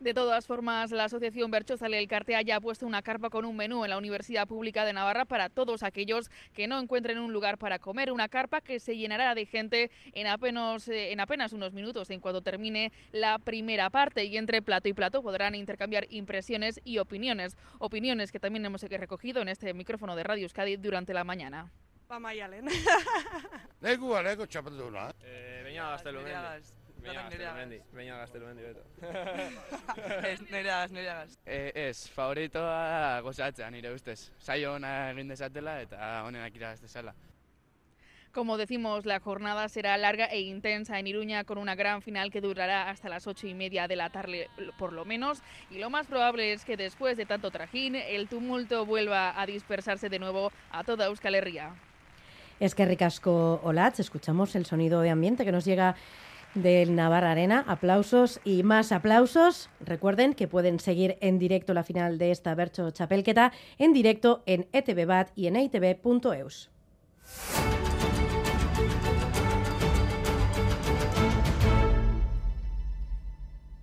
De 0.00 0.14
todas 0.14 0.46
formas, 0.46 0.92
la 0.92 1.04
Asociación 1.04 1.50
Berchozal 1.50 1.92
El 1.92 2.08
Cartea 2.08 2.40
ya 2.40 2.56
ha 2.56 2.60
puesto 2.62 2.86
una 2.86 3.02
carpa 3.02 3.28
con 3.28 3.44
un 3.44 3.54
menú 3.54 3.84
en 3.84 3.90
la 3.90 3.98
Universidad 3.98 4.48
Pública 4.48 4.86
de 4.86 4.94
Navarra 4.94 5.26
para 5.26 5.50
todos 5.50 5.82
aquellos 5.82 6.30
que 6.54 6.66
no 6.66 6.78
encuentren 6.80 7.18
un 7.18 7.34
lugar 7.34 7.58
para 7.58 7.78
comer. 7.78 8.10
Una 8.10 8.30
carpa 8.30 8.62
que 8.62 8.80
se 8.80 8.96
llenará 8.96 9.34
de 9.34 9.44
gente 9.44 9.90
en 10.14 10.26
apenas, 10.26 10.88
eh, 10.88 11.12
en 11.12 11.20
apenas 11.20 11.52
unos 11.52 11.74
minutos 11.74 12.08
en 12.08 12.20
cuanto 12.20 12.40
termine 12.40 12.92
la 13.12 13.38
primera 13.38 13.90
parte. 13.90 14.24
Y 14.24 14.38
entre 14.38 14.62
plato 14.62 14.88
y 14.88 14.94
plato 14.94 15.22
podrán 15.22 15.54
intercambiar 15.54 16.06
impresiones 16.08 16.80
y 16.82 16.96
opiniones. 16.96 17.58
Opiniones 17.78 18.32
que 18.32 18.40
también 18.40 18.64
hemos 18.64 18.80
recogido 18.82 19.42
en 19.42 19.50
este 19.50 19.74
micrófono 19.74 20.16
de 20.16 20.22
Radio 20.22 20.44
Euskadi 20.44 20.78
durante 20.78 21.12
la 21.12 21.24
mañana. 21.24 21.70
Baina 27.00 27.22
gaztelumendi, 27.22 27.80
baina 27.94 28.18
gaztelumendi 28.18 28.62
beto. 28.62 28.82
ez, 30.28 30.40
nire 30.50 30.76
nire 30.92 31.16
Eh, 31.46 31.72
ez, 31.88 32.08
favoritoa 32.10 33.20
gozatzea 33.22 33.70
nire 33.70 33.92
ustez. 33.94 34.32
Saio 34.38 34.74
hona 34.74 35.10
egin 35.10 35.28
dezatela 35.28 35.80
eta 35.82 36.24
honenak 36.26 36.56
iragaz 36.56 36.80
dezala. 36.80 37.14
Como 38.32 38.56
decimos, 38.56 39.06
la 39.06 39.18
jornada 39.18 39.68
será 39.68 39.96
larga 39.98 40.26
e 40.26 40.40
intensa 40.42 41.00
en 41.00 41.08
Iruña 41.08 41.42
con 41.42 41.58
una 41.58 41.74
gran 41.74 42.00
final 42.00 42.30
que 42.30 42.40
durará 42.40 42.88
hasta 42.88 43.08
las 43.08 43.26
ocho 43.26 43.48
y 43.48 43.54
media 43.54 43.88
de 43.88 43.96
la 43.96 44.10
tarde 44.10 44.48
por 44.78 44.92
lo 44.92 45.04
menos 45.04 45.42
y 45.68 45.78
lo 45.78 45.90
más 45.90 46.06
probable 46.06 46.52
es 46.52 46.64
que 46.64 46.76
después 46.76 47.16
de 47.16 47.26
tanto 47.26 47.50
trajín 47.50 47.96
el 47.96 48.28
tumulto 48.28 48.86
vuelva 48.86 49.40
a 49.40 49.46
dispersarse 49.46 50.08
de 50.08 50.20
nuevo 50.20 50.52
a 50.70 50.84
toda 50.84 51.06
Euskal 51.06 51.34
Herria. 51.34 51.74
Es 52.60 52.76
que 52.76 52.84
ricasco 52.84 53.60
Olatz, 53.64 53.98
escuchamos 53.98 54.54
el 54.54 54.64
sonido 54.64 55.00
de 55.00 55.10
ambiente 55.10 55.44
que 55.44 55.50
nos 55.50 55.64
llega 55.64 55.96
del 56.54 56.94
Navarra 56.94 57.32
Arena. 57.32 57.64
Aplausos 57.66 58.40
y 58.44 58.62
más 58.62 58.92
aplausos. 58.92 59.70
Recuerden 59.80 60.34
que 60.34 60.48
pueden 60.48 60.80
seguir 60.80 61.16
en 61.20 61.38
directo 61.38 61.74
la 61.74 61.84
final 61.84 62.18
de 62.18 62.30
esta 62.30 62.54
Bercho 62.54 62.90
Chapelqueta 62.90 63.52
en 63.78 63.92
directo 63.92 64.42
en 64.46 64.68
ETV 64.72 65.06
Bat 65.06 65.30
y 65.34 65.46
en 65.46 65.56
itv.eus. 65.56 66.70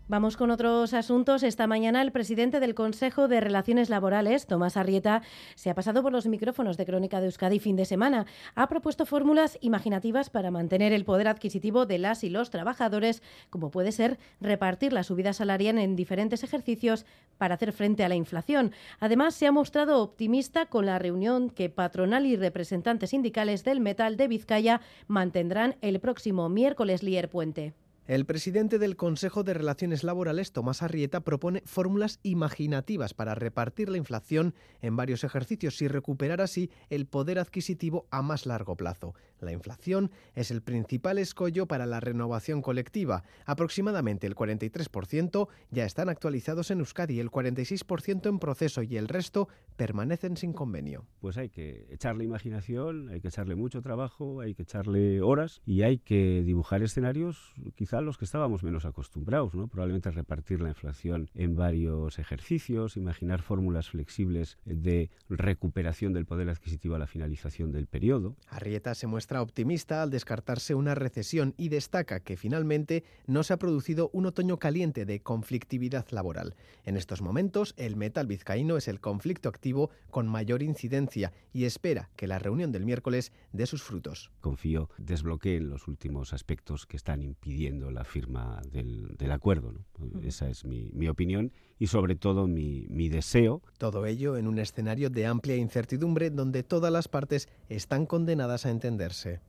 Vamos 0.09 0.37
con 0.37 0.51
otros 0.51 0.93
asuntos. 0.93 1.43
Esta 1.43 1.67
mañana 1.67 2.01
el 2.01 2.13
presidente 2.13 2.61
del 2.61 2.75
Consejo 2.75 3.27
de 3.27 3.41
Relaciones 3.41 3.89
Laborales, 3.89 4.47
Tomás 4.47 4.77
Arrieta, 4.77 5.21
se 5.55 5.69
ha 5.69 5.75
pasado 5.75 6.01
por 6.01 6.13
los 6.13 6.27
micrófonos 6.27 6.77
de 6.77 6.85
Crónica 6.85 7.19
de 7.19 7.25
Euskadi 7.25 7.59
fin 7.59 7.75
de 7.75 7.83
semana. 7.83 8.25
Ha 8.55 8.69
propuesto 8.69 9.05
fórmulas 9.05 9.57
imaginativas 9.59 10.29
para 10.29 10.49
mantener 10.49 10.93
el 10.93 11.03
poder 11.03 11.27
adquisitivo 11.27 11.85
de 11.85 11.97
las 11.97 12.23
y 12.23 12.29
los 12.29 12.51
trabajadores, 12.51 13.21
como 13.49 13.69
puede 13.69 13.91
ser 13.91 14.17
repartir 14.39 14.93
la 14.93 15.03
subida 15.03 15.33
salarial 15.33 15.77
en 15.77 15.97
diferentes 15.97 16.41
ejercicios 16.41 17.05
para 17.37 17.55
hacer 17.55 17.73
frente 17.73 18.05
a 18.05 18.09
la 18.09 18.15
inflación. 18.15 18.71
Además, 19.01 19.35
se 19.35 19.45
ha 19.45 19.51
mostrado 19.51 20.01
optimista 20.01 20.67
con 20.67 20.85
la 20.85 20.99
reunión 20.99 21.49
que 21.49 21.69
patronal 21.69 22.25
y 22.25 22.37
representantes 22.37 23.09
sindicales 23.09 23.65
del 23.65 23.81
metal 23.81 24.15
de 24.15 24.29
Vizcaya 24.29 24.79
mantendrán 25.07 25.75
el 25.81 25.99
próximo 25.99 26.47
miércoles 26.47 27.03
Lier 27.03 27.27
Puente. 27.27 27.73
El 28.07 28.25
presidente 28.25 28.79
del 28.79 28.95
Consejo 28.95 29.43
de 29.43 29.53
Relaciones 29.53 30.05
Laborales, 30.05 30.53
Tomás 30.53 30.81
Arrieta, 30.81 31.19
propone 31.19 31.61
fórmulas 31.65 32.21
imaginativas 32.23 33.13
para 33.13 33.35
repartir 33.35 33.89
la 33.89 33.97
inflación 33.97 34.55
en 34.81 34.95
varios 34.95 35.25
ejercicios 35.25 35.81
y 35.81 35.89
recuperar 35.89 36.39
así 36.39 36.71
el 36.89 37.05
poder 37.05 37.37
adquisitivo 37.37 38.07
a 38.09 38.21
más 38.21 38.45
largo 38.45 38.77
plazo. 38.77 39.13
La 39.41 39.51
inflación 39.51 40.09
es 40.35 40.51
el 40.51 40.61
principal 40.61 41.17
escollo 41.17 41.67
para 41.67 41.85
la 41.85 41.99
renovación 41.99 42.61
colectiva. 42.61 43.23
Aproximadamente 43.45 44.25
el 44.25 44.35
43% 44.35 45.49
ya 45.69 45.83
están 45.83 46.07
actualizados 46.07 46.71
en 46.71 46.79
Euskadi, 46.79 47.19
el 47.19 47.29
46% 47.29 48.29
en 48.29 48.39
proceso 48.39 48.83
y 48.83 48.95
el 48.95 49.09
resto 49.09 49.49
permanecen 49.75 50.37
sin 50.37 50.53
convenio. 50.53 51.05
Pues 51.19 51.37
hay 51.37 51.49
que 51.49 51.87
echarle 51.91 52.23
imaginación, 52.23 53.09
hay 53.09 53.19
que 53.19 53.27
echarle 53.27 53.55
mucho 53.55 53.81
trabajo, 53.81 54.39
hay 54.39 54.55
que 54.55 54.63
echarle 54.63 55.21
horas 55.21 55.61
y 55.65 55.81
hay 55.81 55.97
que 55.97 56.41
dibujar 56.41 56.81
escenarios 56.83 57.53
quizá 57.75 57.96
los 58.03 58.17
que 58.17 58.25
estábamos 58.25 58.63
menos 58.63 58.85
acostumbrados, 58.85 59.53
¿no? 59.53 59.67
Probablemente 59.67 60.11
repartir 60.11 60.61
la 60.61 60.69
inflación 60.69 61.29
en 61.33 61.55
varios 61.55 62.19
ejercicios, 62.19 62.97
imaginar 62.97 63.41
fórmulas 63.41 63.89
flexibles 63.89 64.57
de 64.65 65.09
recuperación 65.29 66.13
del 66.13 66.25
poder 66.25 66.49
adquisitivo 66.49 66.95
a 66.95 66.99
la 66.99 67.07
finalización 67.07 67.71
del 67.71 67.87
periodo. 67.87 68.35
Arrieta 68.49 68.95
se 68.95 69.07
muestra 69.07 69.41
optimista 69.41 70.01
al 70.01 70.09
descartarse 70.09 70.75
una 70.75 70.95
recesión 70.95 71.53
y 71.57 71.69
destaca 71.69 72.19
que 72.19 72.37
finalmente 72.37 73.03
no 73.25 73.43
se 73.43 73.53
ha 73.53 73.57
producido 73.57 74.09
un 74.13 74.25
otoño 74.25 74.57
caliente 74.57 75.05
de 75.05 75.21
conflictividad 75.21 76.05
laboral. 76.11 76.55
En 76.85 76.97
estos 76.97 77.21
momentos, 77.21 77.73
el 77.77 77.95
metal 77.95 78.27
vizcaíno 78.27 78.77
es 78.77 78.87
el 78.87 78.99
conflicto 78.99 79.49
activo 79.49 79.89
con 80.09 80.27
mayor 80.27 80.63
incidencia 80.63 81.33
y 81.53 81.65
espera 81.65 82.09
que 82.15 82.27
la 82.27 82.39
reunión 82.39 82.71
del 82.71 82.85
miércoles 82.85 83.31
dé 83.51 83.65
sus 83.65 83.83
frutos. 83.83 84.31
Confío 84.41 84.89
desbloqueen 84.97 85.69
los 85.69 85.87
últimos 85.87 86.33
aspectos 86.33 86.85
que 86.85 86.97
están 86.97 87.21
impidiendo 87.21 87.86
la 87.91 88.03
firma 88.03 88.61
del, 88.71 89.15
del 89.17 89.31
acuerdo. 89.31 89.71
¿no? 89.71 90.21
Esa 90.21 90.49
es 90.49 90.65
mi, 90.65 90.89
mi, 90.93 91.07
opinión 91.07 91.51
y 91.79 91.87
sobre 91.87 92.15
todo 92.15 92.47
mi, 92.47 92.85
mi 92.89 93.09
deseo. 93.09 93.61
Todo 93.77 94.05
ello 94.05 94.37
en 94.37 94.47
un 94.47 94.59
escenario 94.59 95.09
de 95.09 95.25
amplia 95.25 95.55
incertidumbre 95.55 96.29
donde 96.29 96.63
todas 96.63 96.91
las 96.91 97.07
partes 97.07 97.47
están 97.69 98.05
condenadas 98.05 98.65
a 98.65 98.69
entenderse. 98.69 99.41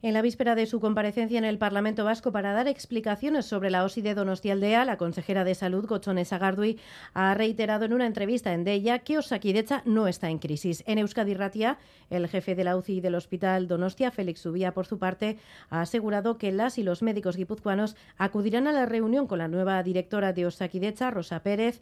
En 0.00 0.14
la 0.14 0.22
víspera 0.22 0.54
de 0.54 0.66
su 0.66 0.78
comparecencia 0.78 1.38
en 1.38 1.44
el 1.44 1.58
Parlamento 1.58 2.04
Vasco 2.04 2.30
para 2.30 2.52
dar 2.52 2.68
explicaciones 2.68 3.46
sobre 3.46 3.68
la 3.68 3.82
OSI 3.82 4.00
de 4.00 4.14
Donostialdea, 4.14 4.84
la 4.84 4.96
consejera 4.96 5.42
de 5.42 5.56
Salud, 5.56 5.88
Gochone 5.88 6.24
Sagardui, 6.24 6.78
ha 7.14 7.34
reiterado 7.34 7.84
en 7.84 7.92
una 7.92 8.06
entrevista 8.06 8.54
en 8.54 8.62
Deia 8.62 9.00
que 9.00 9.18
Osakidecha 9.18 9.82
no 9.86 10.06
está 10.06 10.30
en 10.30 10.38
crisis. 10.38 10.84
En 10.86 10.98
Euskadi 10.98 11.34
Ratia, 11.34 11.78
el 12.10 12.28
jefe 12.28 12.54
de 12.54 12.62
la 12.62 12.76
UCI 12.76 13.00
del 13.00 13.16
Hospital 13.16 13.66
Donostia, 13.66 14.12
Félix 14.12 14.38
Subía, 14.38 14.72
por 14.72 14.86
su 14.86 15.00
parte, 15.00 15.36
ha 15.68 15.80
asegurado 15.80 16.38
que 16.38 16.52
las 16.52 16.78
y 16.78 16.84
los 16.84 17.02
médicos 17.02 17.36
guipuzcoanos 17.36 17.96
acudirán 18.18 18.68
a 18.68 18.72
la 18.72 18.86
reunión 18.86 19.26
con 19.26 19.38
la 19.38 19.48
nueva 19.48 19.82
directora 19.82 20.32
de 20.32 20.46
Osakidecha, 20.46 21.10
Rosa 21.10 21.42
Pérez, 21.42 21.80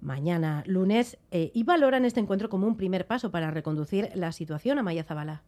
mañana 0.00 0.62
lunes, 0.66 1.18
eh, 1.32 1.50
y 1.52 1.64
valoran 1.64 2.04
este 2.04 2.20
encuentro 2.20 2.48
como 2.48 2.68
un 2.68 2.76
primer 2.76 3.08
paso 3.08 3.32
para 3.32 3.50
reconducir 3.50 4.10
la 4.14 4.30
situación 4.30 4.78
a 4.78 4.84
Maya 4.84 5.02
Zabala. 5.02 5.42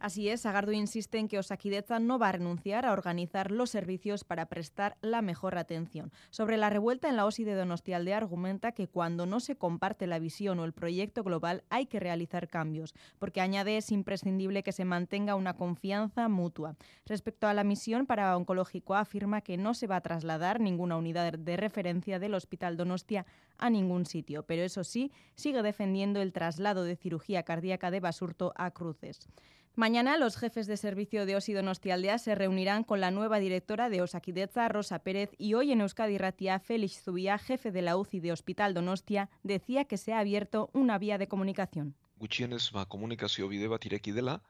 Así 0.00 0.30
es, 0.30 0.40
Sagardo 0.40 0.72
insiste 0.72 1.18
en 1.18 1.28
que 1.28 1.38
Osaquideza 1.38 1.98
no 1.98 2.18
va 2.18 2.30
a 2.30 2.32
renunciar 2.32 2.86
a 2.86 2.92
organizar 2.92 3.50
los 3.50 3.68
servicios 3.68 4.24
para 4.24 4.46
prestar 4.46 4.96
la 5.02 5.20
mejor 5.20 5.58
atención. 5.58 6.10
Sobre 6.30 6.56
la 6.56 6.70
revuelta 6.70 7.10
en 7.10 7.16
la 7.16 7.26
OSI 7.26 7.44
de 7.44 7.54
Donostialdea 7.54 8.16
argumenta 8.16 8.72
que 8.72 8.88
cuando 8.88 9.26
no 9.26 9.40
se 9.40 9.56
comparte 9.56 10.06
la 10.06 10.18
visión 10.18 10.58
o 10.58 10.64
el 10.64 10.72
proyecto 10.72 11.22
global 11.22 11.64
hay 11.68 11.84
que 11.84 12.00
realizar 12.00 12.48
cambios, 12.48 12.94
porque 13.18 13.42
añade 13.42 13.76
es 13.76 13.92
imprescindible 13.92 14.62
que 14.62 14.72
se 14.72 14.86
mantenga 14.86 15.34
una 15.34 15.52
confianza 15.52 16.30
mutua. 16.30 16.76
Respecto 17.04 17.46
a 17.46 17.52
la 17.52 17.62
misión 17.62 18.06
para 18.06 18.34
Oncológico, 18.38 18.94
afirma 18.94 19.42
que 19.42 19.58
no 19.58 19.74
se 19.74 19.86
va 19.86 19.96
a 19.96 20.00
trasladar 20.00 20.60
ninguna 20.60 20.96
unidad 20.96 21.34
de 21.34 21.56
referencia 21.58 22.18
del 22.18 22.32
Hospital 22.32 22.78
Donostia 22.78 23.26
a 23.58 23.68
ningún 23.68 24.06
sitio, 24.06 24.44
pero 24.44 24.62
eso 24.62 24.82
sí, 24.82 25.12
sigue 25.34 25.62
defendiendo 25.62 26.22
el 26.22 26.32
traslado 26.32 26.84
de 26.84 26.96
cirugía 26.96 27.42
cardíaca 27.42 27.90
de 27.90 28.00
Basurto 28.00 28.54
a 28.56 28.70
Cruces. 28.70 29.28
Mañana 29.76 30.18
los 30.18 30.36
jefes 30.36 30.66
de 30.66 30.76
servicio 30.76 31.26
de 31.26 31.36
OSI 31.36 31.52
Donostialdea 31.52 32.18
se 32.18 32.34
reunirán 32.34 32.82
con 32.82 33.00
la 33.00 33.12
nueva 33.12 33.38
directora 33.38 33.88
de 33.88 34.02
Osaquideza, 34.02 34.68
Rosa 34.68 34.98
Pérez, 34.98 35.30
y 35.38 35.54
hoy 35.54 35.70
en 35.70 35.80
Euskadi 35.80 36.18
Ratia, 36.18 36.58
Félix 36.58 37.02
Zubía, 37.02 37.38
jefe 37.38 37.70
de 37.70 37.80
la 37.80 37.96
UCI 37.96 38.18
de 38.18 38.32
Hospital 38.32 38.74
Donostia, 38.74 39.30
decía 39.44 39.84
que 39.84 39.96
se 39.96 40.12
ha 40.12 40.18
abierto 40.18 40.70
una 40.72 40.98
vía 40.98 41.18
de 41.18 41.28
comunicación. 41.28 41.94
Gutxienez, 42.16 42.72
ba, 42.72 42.84
komunikazio 42.86 43.46
bide 43.48 43.68
bat 43.68 43.86
ireki 43.86 44.10
dela, 44.12 44.42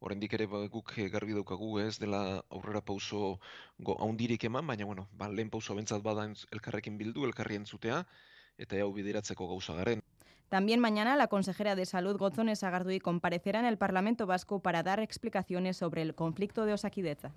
oraindik 0.00 0.36
ere 0.36 0.46
ba, 0.46 0.60
guk 0.68 0.92
garbi 1.10 1.32
daukagu 1.32 1.80
ez 1.80 1.98
dela 1.98 2.44
aurrera 2.50 2.84
pauso 2.84 3.40
haundirik 3.82 4.44
eman, 4.44 4.66
baina 4.66 4.84
bueno, 4.84 5.08
ba, 5.12 5.30
lehen 5.32 5.50
pauso 5.50 5.74
bentzat 5.74 6.04
bada 6.04 6.28
elkarrekin 6.52 6.98
bildu, 6.98 7.24
elkarri 7.24 7.56
entzutea, 7.56 8.04
eta 8.58 8.76
hau 8.84 8.92
bideratzeko 8.92 9.48
gauza 9.48 9.74
garen. 9.80 10.04
También 10.48 10.80
mañana 10.80 11.16
la 11.16 11.28
consejera 11.28 11.74
de 11.74 11.84
Salud, 11.84 12.16
Gozones 12.16 12.62
Agardui, 12.62 13.00
comparecerá 13.00 13.60
en 13.60 13.66
el 13.66 13.76
Parlamento 13.76 14.26
Vasco 14.26 14.60
para 14.60 14.82
dar 14.82 14.98
explicaciones 14.98 15.76
sobre 15.76 16.00
el 16.00 16.14
conflicto 16.14 16.64
de 16.64 16.72
Osaquideza. 16.72 17.32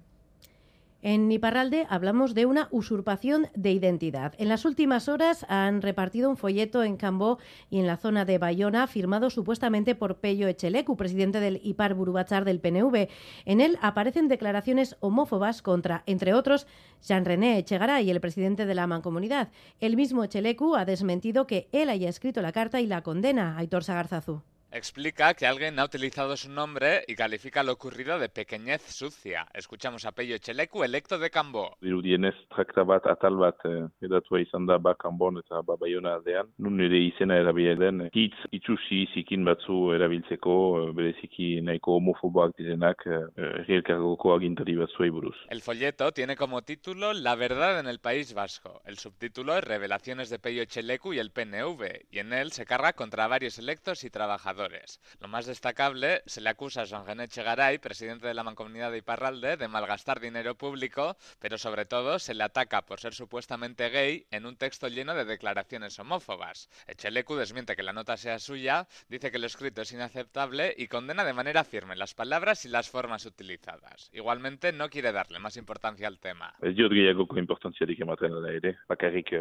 En 1.03 1.31
Iparralde 1.31 1.87
hablamos 1.89 2.35
de 2.35 2.45
una 2.45 2.67
usurpación 2.69 3.47
de 3.55 3.71
identidad. 3.71 4.35
En 4.37 4.49
las 4.49 4.65
últimas 4.65 5.09
horas 5.09 5.47
han 5.49 5.81
repartido 5.81 6.29
un 6.29 6.37
folleto 6.37 6.83
en 6.83 6.95
Cambó 6.95 7.39
y 7.71 7.79
en 7.79 7.87
la 7.87 7.97
zona 7.97 8.23
de 8.23 8.37
Bayona, 8.37 8.85
firmado 8.85 9.31
supuestamente 9.31 9.95
por 9.95 10.19
Pello 10.19 10.47
Echelecu, 10.47 10.95
presidente 10.95 11.39
del 11.39 11.59
Ipar 11.63 11.95
Burubachar 11.95 12.45
del 12.45 12.59
PNV. 12.59 13.09
En 13.45 13.61
él 13.61 13.79
aparecen 13.81 14.27
declaraciones 14.27 14.95
homófobas 14.99 15.63
contra, 15.63 16.03
entre 16.05 16.35
otros, 16.35 16.67
Jean-René 17.01 17.57
Echegaray, 17.57 18.07
el 18.11 18.21
presidente 18.21 18.67
de 18.67 18.75
la 18.75 18.85
Mancomunidad. 18.85 19.49
El 19.79 19.95
mismo 19.95 20.23
Echelecu 20.23 20.75
ha 20.75 20.85
desmentido 20.85 21.47
que 21.47 21.67
él 21.71 21.89
haya 21.89 22.09
escrito 22.09 22.43
la 22.43 22.51
carta 22.51 22.79
y 22.79 22.85
la 22.85 23.01
condena, 23.01 23.57
Aitor 23.57 23.83
Sagarzazu 23.83 24.43
explica 24.71 25.33
que 25.33 25.45
alguien 25.45 25.77
ha 25.79 25.85
utilizado 25.85 26.37
su 26.37 26.49
nombre 26.49 27.03
y 27.07 27.15
califica 27.15 27.63
lo 27.63 27.73
ocurrido 27.73 28.17
de 28.19 28.29
pequeñez 28.29 28.81
sucia. 28.81 29.45
Escuchamos 29.53 30.05
a 30.05 30.11
Pello 30.13 30.35
Echelecu, 30.35 30.83
electo 30.83 31.19
de 31.19 31.29
Cambó. 31.29 31.75
Dirudienez, 31.81 32.35
trakta 32.55 32.83
bat, 32.83 33.05
atal 33.07 33.35
bat, 33.35 33.57
eh, 33.65 33.87
edatua 34.01 34.41
izan 34.41 34.65
da 34.65 34.77
ba 34.77 34.95
Kambon 34.95 35.39
eta 35.39 35.61
ba 35.61 35.75
Bayona 35.75 36.15
aldean. 36.15 36.47
Nun 36.57 36.79
ere 36.79 36.99
izena 37.03 37.37
erabila 37.37 37.75
den, 37.75 38.05
hitz 38.13 38.37
itxusi 38.51 39.05
zikin 39.13 39.43
batzu 39.45 39.91
erabiltzeko, 39.95 40.55
bereziki 40.95 41.49
nahiko 41.61 41.97
homofoboak 41.99 42.55
direnak, 42.57 43.03
errielkargoko 43.35 44.35
agintari 44.35 44.77
batzuei 44.79 45.09
buruz. 45.09 45.35
El 45.49 45.61
folleto 45.61 46.11
tiene 46.11 46.35
como 46.35 46.61
título 46.61 47.13
La 47.13 47.35
verdad 47.35 47.79
en 47.79 47.87
el 47.87 47.99
País 47.99 48.33
Vasco. 48.33 48.81
El 48.85 48.97
subtítulo 48.97 49.57
es 49.57 49.63
Revelaciones 49.63 50.29
de 50.29 50.39
Pello 50.39 50.61
Echelecu 50.61 51.13
y 51.13 51.19
el 51.19 51.31
PNV, 51.31 52.05
y 52.09 52.19
en 52.19 52.33
él 52.33 52.51
se 52.51 52.65
carga 52.65 52.93
contra 52.93 53.27
varios 53.27 53.59
electos 53.59 54.03
y 54.03 54.09
trabajadores. 54.09 54.60
Lo 55.19 55.27
más 55.27 55.45
destacable, 55.45 56.21
se 56.25 56.41
le 56.41 56.49
acusa 56.49 56.83
a 56.83 56.87
Juan 56.87 57.05
René 57.05 57.27
Chegaray, 57.27 57.79
presidente 57.79 58.27
de 58.27 58.33
la 58.33 58.43
Mancomunidad 58.43 58.91
de 58.91 58.99
Iparralde, 58.99 59.57
de 59.57 59.67
malgastar 59.67 60.19
dinero 60.19 60.55
público, 60.55 61.17
pero 61.39 61.57
sobre 61.57 61.85
todo 61.85 62.19
se 62.19 62.33
le 62.33 62.43
ataca 62.43 62.83
por 62.83 62.99
ser 62.99 63.13
supuestamente 63.13 63.89
gay 63.89 64.25
en 64.31 64.45
un 64.45 64.55
texto 64.55 64.87
lleno 64.87 65.15
de 65.15 65.25
declaraciones 65.25 65.97
homófobas. 65.99 66.69
Echelecu 66.87 67.35
desmiente 67.35 67.75
que 67.75 67.83
la 67.83 67.93
nota 67.93 68.17
sea 68.17 68.39
suya, 68.39 68.87
dice 69.09 69.31
que 69.31 69.39
lo 69.39 69.47
escrito 69.47 69.81
es 69.81 69.91
inaceptable 69.91 70.73
y 70.77 70.87
condena 70.87 71.23
de 71.23 71.33
manera 71.33 71.63
firme 71.63 71.95
las 71.95 72.13
palabras 72.13 72.65
y 72.65 72.69
las 72.69 72.89
formas 72.89 73.25
utilizadas. 73.25 74.09
Igualmente 74.13 74.71
no 74.73 74.89
quiere 74.89 75.11
darle 75.11 75.39
más 75.39 75.57
importancia 75.57 76.07
al 76.07 76.19
tema. 76.19 76.53
Bakarrik 78.89 79.31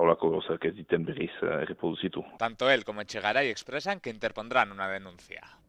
holako 0.00 0.30
gauzak 0.30 0.64
ez 0.64 0.74
diten 0.76 1.04
reproduzitu. 1.14 2.24
Tanto 2.38 2.70
él 2.70 2.84
como 2.84 3.00
Echegaray 3.00 3.48
expresan 3.48 4.00
que 4.00 4.10
interpondrán 4.10 4.72
una 4.72 4.88
denuncia. 4.88 5.59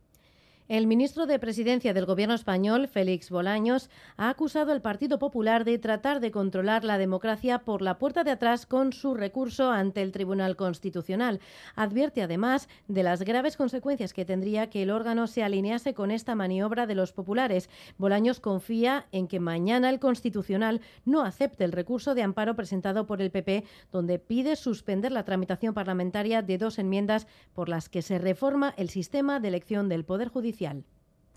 El 0.71 0.87
ministro 0.87 1.25
de 1.25 1.37
Presidencia 1.37 1.93
del 1.93 2.05
Gobierno 2.05 2.33
español, 2.33 2.87
Félix 2.87 3.29
Bolaños, 3.29 3.89
ha 4.15 4.29
acusado 4.29 4.71
al 4.71 4.81
Partido 4.81 5.19
Popular 5.19 5.65
de 5.65 5.77
tratar 5.77 6.21
de 6.21 6.31
controlar 6.31 6.85
la 6.85 6.97
democracia 6.97 7.59
por 7.59 7.81
la 7.81 7.97
puerta 7.97 8.23
de 8.23 8.31
atrás 8.31 8.65
con 8.65 8.93
su 8.93 9.13
recurso 9.13 9.69
ante 9.69 10.01
el 10.01 10.13
Tribunal 10.13 10.55
Constitucional. 10.55 11.41
Advierte 11.75 12.21
además 12.21 12.69
de 12.87 13.03
las 13.03 13.23
graves 13.23 13.57
consecuencias 13.57 14.13
que 14.13 14.23
tendría 14.23 14.69
que 14.69 14.83
el 14.83 14.91
órgano 14.91 15.27
se 15.27 15.43
alinease 15.43 15.93
con 15.93 16.09
esta 16.09 16.35
maniobra 16.35 16.87
de 16.87 16.95
los 16.95 17.11
populares. 17.11 17.69
Bolaños 17.97 18.39
confía 18.39 19.07
en 19.11 19.27
que 19.27 19.41
mañana 19.41 19.89
el 19.89 19.99
Constitucional 19.99 20.79
no 21.03 21.23
acepte 21.23 21.65
el 21.65 21.73
recurso 21.73 22.15
de 22.15 22.23
amparo 22.23 22.55
presentado 22.55 23.05
por 23.05 23.21
el 23.21 23.29
PP, 23.29 23.65
donde 23.91 24.19
pide 24.19 24.55
suspender 24.55 25.11
la 25.11 25.25
tramitación 25.25 25.74
parlamentaria 25.74 26.41
de 26.41 26.57
dos 26.57 26.79
enmiendas 26.79 27.27
por 27.53 27.67
las 27.67 27.89
que 27.89 28.01
se 28.01 28.19
reforma 28.19 28.74
el 28.77 28.87
sistema 28.87 29.41
de 29.41 29.50
elección 29.50 29.89
del 29.89 30.05
Poder 30.05 30.29
Judicial. 30.29 30.60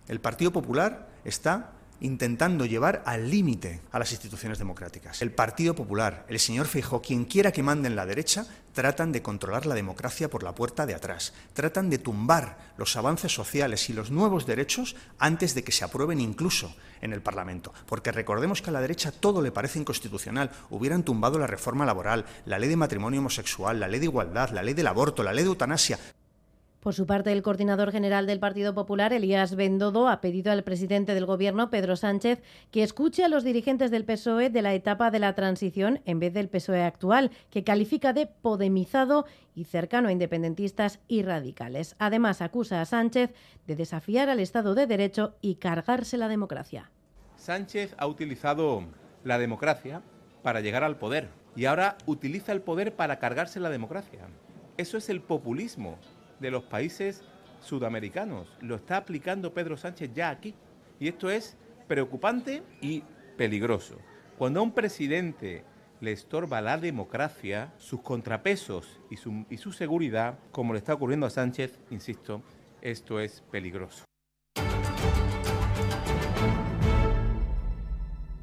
El 0.06 0.20
Partido 0.20 0.52
Popular 0.52 1.08
está 1.24 1.72
intentando 2.00 2.66
llevar 2.66 3.02
al 3.06 3.30
límite 3.30 3.80
a 3.90 3.98
las 3.98 4.12
instituciones 4.12 4.58
democráticas. 4.58 5.22
El 5.22 5.32
Partido 5.32 5.74
Popular, 5.74 6.26
el 6.28 6.38
señor 6.38 6.66
Feijóo, 6.66 7.00
quien 7.00 7.24
quiera 7.24 7.52
que 7.52 7.62
mande 7.62 7.88
en 7.88 7.96
la 7.96 8.04
derecha, 8.04 8.46
tratan 8.74 9.12
de 9.12 9.22
controlar 9.22 9.64
la 9.64 9.74
democracia 9.74 10.28
por 10.28 10.42
la 10.42 10.54
puerta 10.54 10.84
de 10.84 10.94
atrás. 10.94 11.32
Tratan 11.54 11.88
de 11.88 11.98
tumbar 11.98 12.58
los 12.76 12.96
avances 12.96 13.32
sociales 13.32 13.88
y 13.88 13.94
los 13.94 14.10
nuevos 14.10 14.44
derechos 14.44 14.96
antes 15.18 15.54
de 15.54 15.64
que 15.64 15.72
se 15.72 15.84
aprueben 15.84 16.20
incluso 16.20 16.74
en 17.00 17.14
el 17.14 17.22
Parlamento. 17.22 17.72
Porque 17.86 18.12
recordemos 18.12 18.60
que 18.60 18.70
a 18.70 18.72
la 18.74 18.82
derecha 18.82 19.12
todo 19.12 19.40
le 19.40 19.52
parece 19.52 19.78
inconstitucional. 19.78 20.50
Hubieran 20.68 21.04
tumbado 21.04 21.38
la 21.38 21.46
reforma 21.46 21.86
laboral, 21.86 22.26
la 22.44 22.58
ley 22.58 22.68
de 22.68 22.76
matrimonio 22.76 23.20
homosexual, 23.20 23.80
la 23.80 23.88
ley 23.88 24.00
de 24.00 24.06
igualdad, 24.06 24.50
la 24.50 24.62
ley 24.62 24.74
del 24.74 24.88
aborto, 24.88 25.22
la 25.22 25.32
ley 25.32 25.44
de 25.44 25.50
eutanasia. 25.50 25.98
Por 26.84 26.92
su 26.92 27.06
parte, 27.06 27.32
el 27.32 27.40
coordinador 27.40 27.92
general 27.92 28.26
del 28.26 28.40
Partido 28.40 28.74
Popular, 28.74 29.14
Elías 29.14 29.56
Bendodo, 29.56 30.06
ha 30.06 30.20
pedido 30.20 30.52
al 30.52 30.64
presidente 30.64 31.14
del 31.14 31.24
Gobierno, 31.24 31.70
Pedro 31.70 31.96
Sánchez, 31.96 32.42
que 32.70 32.82
escuche 32.82 33.24
a 33.24 33.28
los 33.28 33.42
dirigentes 33.42 33.90
del 33.90 34.04
PSOE 34.04 34.50
de 34.50 34.60
la 34.60 34.74
etapa 34.74 35.10
de 35.10 35.18
la 35.18 35.34
transición 35.34 36.02
en 36.04 36.18
vez 36.18 36.34
del 36.34 36.50
PSOE 36.50 36.82
actual, 36.82 37.30
que 37.48 37.64
califica 37.64 38.12
de 38.12 38.26
podemizado 38.26 39.24
y 39.54 39.64
cercano 39.64 40.08
a 40.08 40.12
independentistas 40.12 41.00
y 41.08 41.22
radicales. 41.22 41.96
Además, 41.98 42.42
acusa 42.42 42.82
a 42.82 42.84
Sánchez 42.84 43.32
de 43.66 43.76
desafiar 43.76 44.28
al 44.28 44.40
Estado 44.40 44.74
de 44.74 44.86
Derecho 44.86 45.36
y 45.40 45.54
cargarse 45.54 46.18
la 46.18 46.28
democracia. 46.28 46.90
Sánchez 47.36 47.94
ha 47.96 48.06
utilizado 48.06 48.84
la 49.24 49.38
democracia 49.38 50.02
para 50.42 50.60
llegar 50.60 50.84
al 50.84 50.98
poder 50.98 51.30
y 51.56 51.64
ahora 51.64 51.96
utiliza 52.04 52.52
el 52.52 52.60
poder 52.60 52.94
para 52.94 53.18
cargarse 53.18 53.58
la 53.58 53.70
democracia. 53.70 54.28
Eso 54.76 54.98
es 54.98 55.08
el 55.08 55.22
populismo 55.22 55.98
de 56.40 56.50
los 56.50 56.64
países 56.64 57.22
sudamericanos. 57.60 58.48
Lo 58.60 58.76
está 58.76 58.98
aplicando 58.98 59.54
Pedro 59.54 59.76
Sánchez 59.76 60.10
ya 60.14 60.30
aquí. 60.30 60.54
Y 61.00 61.08
esto 61.08 61.30
es 61.30 61.56
preocupante 61.88 62.62
y 62.80 63.02
peligroso. 63.36 63.98
Cuando 64.38 64.60
a 64.60 64.62
un 64.62 64.72
presidente 64.72 65.64
le 66.00 66.12
estorba 66.12 66.60
la 66.60 66.78
democracia, 66.78 67.72
sus 67.78 68.00
contrapesos 68.00 69.00
y 69.10 69.16
su, 69.16 69.44
y 69.48 69.56
su 69.56 69.72
seguridad, 69.72 70.38
como 70.50 70.72
le 70.72 70.78
está 70.78 70.94
ocurriendo 70.94 71.26
a 71.26 71.30
Sánchez, 71.30 71.78
insisto, 71.90 72.42
esto 72.82 73.20
es 73.20 73.42
peligroso. 73.50 74.04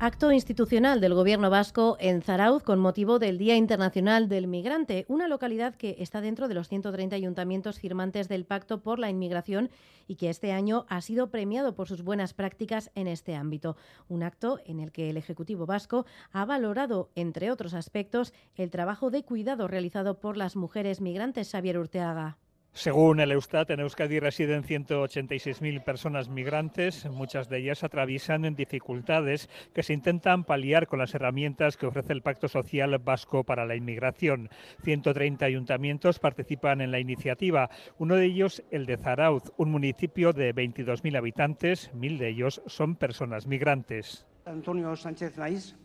Acto 0.03 0.31
institucional 0.31 0.99
del 0.99 1.13
Gobierno 1.13 1.51
vasco 1.51 1.95
en 1.99 2.23
Zarauz 2.23 2.63
con 2.63 2.79
motivo 2.79 3.19
del 3.19 3.37
Día 3.37 3.55
Internacional 3.55 4.29
del 4.29 4.47
Migrante, 4.47 5.05
una 5.07 5.27
localidad 5.27 5.75
que 5.75 5.95
está 5.99 6.21
dentro 6.21 6.47
de 6.47 6.55
los 6.55 6.69
130 6.69 7.15
ayuntamientos 7.15 7.77
firmantes 7.77 8.27
del 8.27 8.45
Pacto 8.45 8.81
por 8.81 8.97
la 8.97 9.11
Inmigración 9.11 9.69
y 10.07 10.15
que 10.15 10.31
este 10.31 10.53
año 10.53 10.87
ha 10.89 11.01
sido 11.01 11.29
premiado 11.29 11.75
por 11.75 11.87
sus 11.87 12.01
buenas 12.01 12.33
prácticas 12.33 12.89
en 12.95 13.05
este 13.05 13.35
ámbito. 13.35 13.77
Un 14.07 14.23
acto 14.23 14.57
en 14.65 14.79
el 14.79 14.91
que 14.91 15.11
el 15.11 15.17
Ejecutivo 15.17 15.67
vasco 15.67 16.07
ha 16.31 16.45
valorado, 16.45 17.11
entre 17.13 17.51
otros 17.51 17.75
aspectos, 17.75 18.33
el 18.55 18.71
trabajo 18.71 19.11
de 19.11 19.21
cuidado 19.21 19.67
realizado 19.67 20.19
por 20.19 20.35
las 20.35 20.55
mujeres 20.55 20.99
migrantes 20.99 21.51
Xavier 21.51 21.77
Urteaga. 21.77 22.39
Según 22.73 23.19
el 23.19 23.33
Eustat, 23.33 23.69
en 23.69 23.81
Euskadi 23.81 24.19
residen 24.19 24.63
186.000 24.63 25.83
personas 25.83 26.29
migrantes. 26.29 27.05
Muchas 27.05 27.49
de 27.49 27.57
ellas 27.57 27.83
atraviesan 27.83 28.55
dificultades 28.55 29.49
que 29.73 29.83
se 29.83 29.91
intentan 29.91 30.45
paliar 30.45 30.87
con 30.87 30.99
las 30.99 31.13
herramientas 31.13 31.75
que 31.75 31.85
ofrece 31.85 32.13
el 32.13 32.21
Pacto 32.21 32.47
Social 32.47 32.97
Vasco 32.97 33.43
para 33.43 33.65
la 33.65 33.75
Inmigración. 33.75 34.49
130 34.83 35.45
ayuntamientos 35.45 36.19
participan 36.19 36.79
en 36.79 36.91
la 36.91 36.99
iniciativa, 36.99 37.69
uno 37.97 38.15
de 38.15 38.25
ellos 38.25 38.63
el 38.71 38.85
de 38.85 38.95
Zarauz, 38.95 39.51
un 39.57 39.69
municipio 39.69 40.31
de 40.31 40.55
22.000 40.55 41.17
habitantes, 41.17 41.93
mil 41.93 42.17
de 42.17 42.29
ellos 42.29 42.61
son 42.67 42.95
personas 42.95 43.47
migrantes. 43.47 44.25
Antonio 44.45 44.95
Sánchez 44.95 45.37
naiz, 45.37 45.75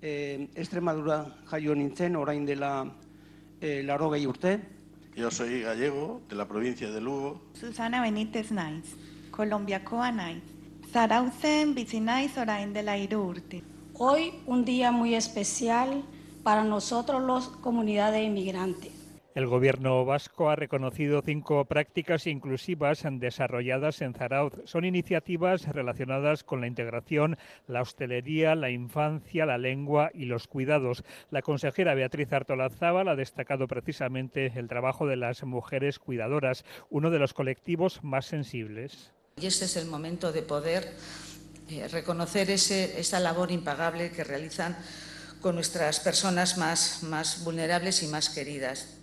eh, 0.00 0.48
Extremadura 0.54 1.26
jaio 1.50 1.74
nintzen 1.74 2.14
orain 2.16 2.46
dela 2.46 2.86
eh, 3.60 3.82
larogei 3.82 4.26
urte. 4.26 4.60
Yo 5.16 5.30
soy 5.30 5.62
gallego, 5.62 6.20
de 6.28 6.36
la 6.36 6.46
provincia 6.46 6.90
de 6.90 7.00
Lugo. 7.00 7.40
Susana 7.54 8.02
Benítez 8.02 8.52
naiz, 8.52 8.84
Colombiakoa 9.30 10.12
naiz. 10.12 10.42
Zarautzen 10.92 11.74
bizi 11.74 12.00
naiz 12.00 12.36
orain 12.36 12.74
dela 12.74 12.98
hiru 12.98 13.22
urte. 13.30 13.62
Hoy 13.94 14.34
un 14.46 14.66
día 14.66 14.92
muy 14.92 15.14
especial 15.14 16.04
para 16.42 16.64
nosotros 16.64 17.22
los 17.22 17.48
comunidades 17.48 18.26
inmigrantes. 18.26 18.95
El 19.36 19.48
gobierno 19.48 20.02
vasco 20.06 20.48
ha 20.48 20.56
reconocido 20.56 21.20
cinco 21.20 21.66
prácticas 21.66 22.26
inclusivas 22.26 23.02
desarrolladas 23.06 24.00
en 24.00 24.14
Zarauz. 24.14 24.54
Son 24.64 24.86
iniciativas 24.86 25.68
relacionadas 25.68 26.42
con 26.42 26.62
la 26.62 26.68
integración, 26.68 27.36
la 27.68 27.82
hostelería, 27.82 28.54
la 28.54 28.70
infancia, 28.70 29.44
la 29.44 29.58
lengua 29.58 30.10
y 30.14 30.24
los 30.24 30.46
cuidados. 30.48 31.04
La 31.30 31.42
consejera 31.42 31.92
Beatriz 31.92 32.32
Artolazábal 32.32 33.08
ha 33.08 33.14
destacado 33.14 33.68
precisamente 33.68 34.52
el 34.56 34.68
trabajo 34.68 35.06
de 35.06 35.16
las 35.16 35.44
mujeres 35.44 35.98
cuidadoras, 35.98 36.64
uno 36.88 37.10
de 37.10 37.18
los 37.18 37.34
colectivos 37.34 38.02
más 38.02 38.24
sensibles. 38.24 39.12
Y 39.38 39.44
este 39.44 39.66
es 39.66 39.76
el 39.76 39.84
momento 39.84 40.32
de 40.32 40.40
poder 40.40 40.94
eh, 41.68 41.86
reconocer 41.88 42.48
esa 42.48 43.20
labor 43.20 43.52
impagable 43.52 44.12
que 44.12 44.24
realizan 44.24 44.78
con 45.42 45.56
nuestras 45.56 46.00
personas 46.00 46.56
más 46.56 47.44
vulnerables 47.44 48.02
y 48.02 48.06
más 48.06 48.30
queridas 48.30 48.95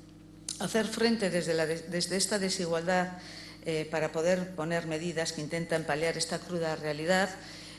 hacer 0.63 0.85
frente 0.85 1.29
desde, 1.29 2.17
esta 2.17 2.39
desigualdad 2.39 3.17
eh, 3.65 3.87
para 3.89 4.11
poder 4.11 4.55
poner 4.55 4.87
medidas 4.87 5.33
que 5.33 5.41
intentan 5.41 5.83
paliar 5.83 6.17
esta 6.17 6.39
cruda 6.39 6.75
realidad 6.75 7.29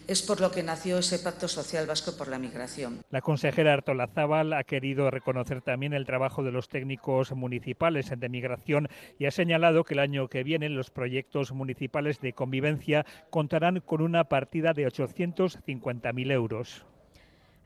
es 0.07 0.23
por 0.23 0.40
lo 0.40 0.51
que 0.51 0.62
nació 0.62 0.99
ese 0.99 1.18
Pacto 1.18 1.49
Social 1.49 1.87
Vasco 1.87 2.16
por 2.16 2.29
la 2.29 2.38
Migración. 2.38 3.03
La 3.11 3.23
consejera 3.23 3.73
Artolazábal 3.73 4.53
ha 4.53 4.64
querido 4.64 5.11
reconocer 5.11 5.62
también 5.62 5.94
el 5.94 6.05
trabajo 6.05 6.42
de 6.42 6.53
los 6.53 6.68
técnicos 6.68 7.33
municipales 7.33 8.12
de 8.14 8.29
migración 8.29 8.88
y 9.18 9.27
ha 9.27 9.31
señalado 9.31 9.85
que 9.85 9.94
el 9.94 10.01
año 10.01 10.29
que 10.29 10.44
viene 10.44 10.68
los 10.68 10.90
proyectos 10.90 11.53
municipales 11.53 12.20
de 12.20 12.33
convivencia 12.35 13.07
contarán 13.31 13.81
con 13.81 14.03
una 14.03 14.25
partida 14.25 14.75
de 14.75 14.87
850.000 14.87 16.33
euros. 16.33 16.85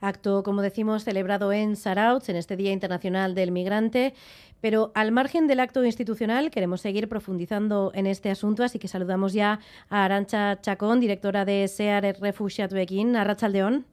Acto, 0.00 0.42
como 0.42 0.62
decimos, 0.62 1.04
celebrado 1.04 1.52
en 1.52 1.76
Sarauz, 1.76 2.28
en 2.28 2.36
este 2.36 2.56
Día 2.56 2.72
Internacional 2.72 3.34
del 3.34 3.50
Migrante. 3.50 4.14
Pero 4.60 4.90
al 4.94 5.12
margen 5.12 5.46
del 5.46 5.60
acto 5.60 5.84
institucional, 5.84 6.50
queremos 6.50 6.80
seguir 6.80 7.08
profundizando 7.08 7.92
en 7.94 8.06
este 8.06 8.30
asunto, 8.30 8.64
así 8.64 8.78
que 8.78 8.88
saludamos 8.88 9.32
ya 9.32 9.60
a 9.88 10.04
Arancha 10.04 10.60
Chacón, 10.60 11.00
directora 11.00 11.44
de 11.44 11.68
SEAR 11.68 12.16
Refugiatuekin. 12.20 13.16
Arrachaldeón. 13.16 13.86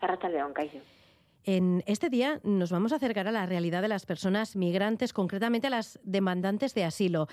Arrachaldeón, 0.00 0.52
Cayo. 0.52 0.80
En 1.46 1.82
este 1.84 2.08
día 2.08 2.40
nos 2.42 2.70
vamos 2.70 2.92
a 2.92 2.96
acercar 2.96 3.28
a 3.28 3.32
la 3.32 3.44
realidad 3.44 3.82
de 3.82 3.88
las 3.88 4.06
personas 4.06 4.56
migrantes, 4.56 5.12
concretamente 5.12 5.66
a 5.66 5.70
las 5.70 6.00
demandantes 6.02 6.72
de 6.72 6.84
asilo. 6.84 7.28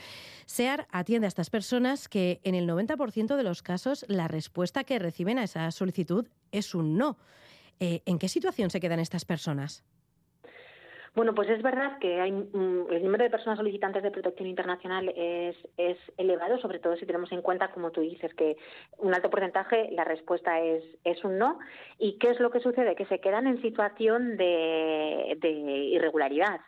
SEAR 0.45 0.85
atiende 0.91 1.27
a 1.27 1.29
estas 1.29 1.49
personas 1.49 2.09
que 2.09 2.41
en 2.43 2.53
el 2.53 2.67
90% 2.67 3.37
de 3.37 3.43
los 3.43 3.61
casos 3.61 4.03
la 4.09 4.27
respuesta 4.27 4.83
que 4.83 4.99
reciben 4.99 5.39
a 5.39 5.45
esa 5.45 5.71
solicitud 5.71 6.27
es 6.51 6.75
un 6.75 6.97
no. 6.97 7.15
Eh, 7.81 8.03
¿En 8.05 8.19
qué 8.19 8.27
situación 8.27 8.69
se 8.69 8.79
quedan 8.79 8.99
estas 8.99 9.25
personas? 9.25 9.83
Bueno, 11.15 11.33
pues 11.33 11.49
es 11.49 11.61
verdad 11.63 11.97
que 11.99 12.21
hay, 12.21 12.29
el 12.29 13.03
número 13.03 13.23
de 13.23 13.29
personas 13.31 13.57
solicitantes 13.57 14.03
de 14.03 14.11
protección 14.11 14.47
internacional 14.47 15.11
es, 15.13 15.57
elevado, 16.15 16.59
sobre 16.59 16.79
todo 16.79 16.95
si 16.95 17.07
tenemos 17.07 17.31
en 17.31 17.41
cuenta, 17.41 17.71
como 17.71 17.91
tú 17.91 18.01
dices, 18.01 18.33
que 18.35 18.55
un 18.99 19.13
alto 19.13 19.29
porcentaje, 19.31 19.89
la 19.91 20.05
respuesta 20.05 20.61
es, 20.61 20.83
es 21.03 21.21
un 21.25 21.39
no. 21.39 21.57
¿Y 21.97 22.17
qué 22.19 22.29
es 22.29 22.39
lo 22.39 22.51
que 22.51 22.61
sucede? 22.61 22.95
Que 22.95 23.07
se 23.07 23.19
quedan 23.19 23.47
en 23.47 23.61
situación 23.61 24.37
de 24.37 25.37
irregularidad 25.91 26.61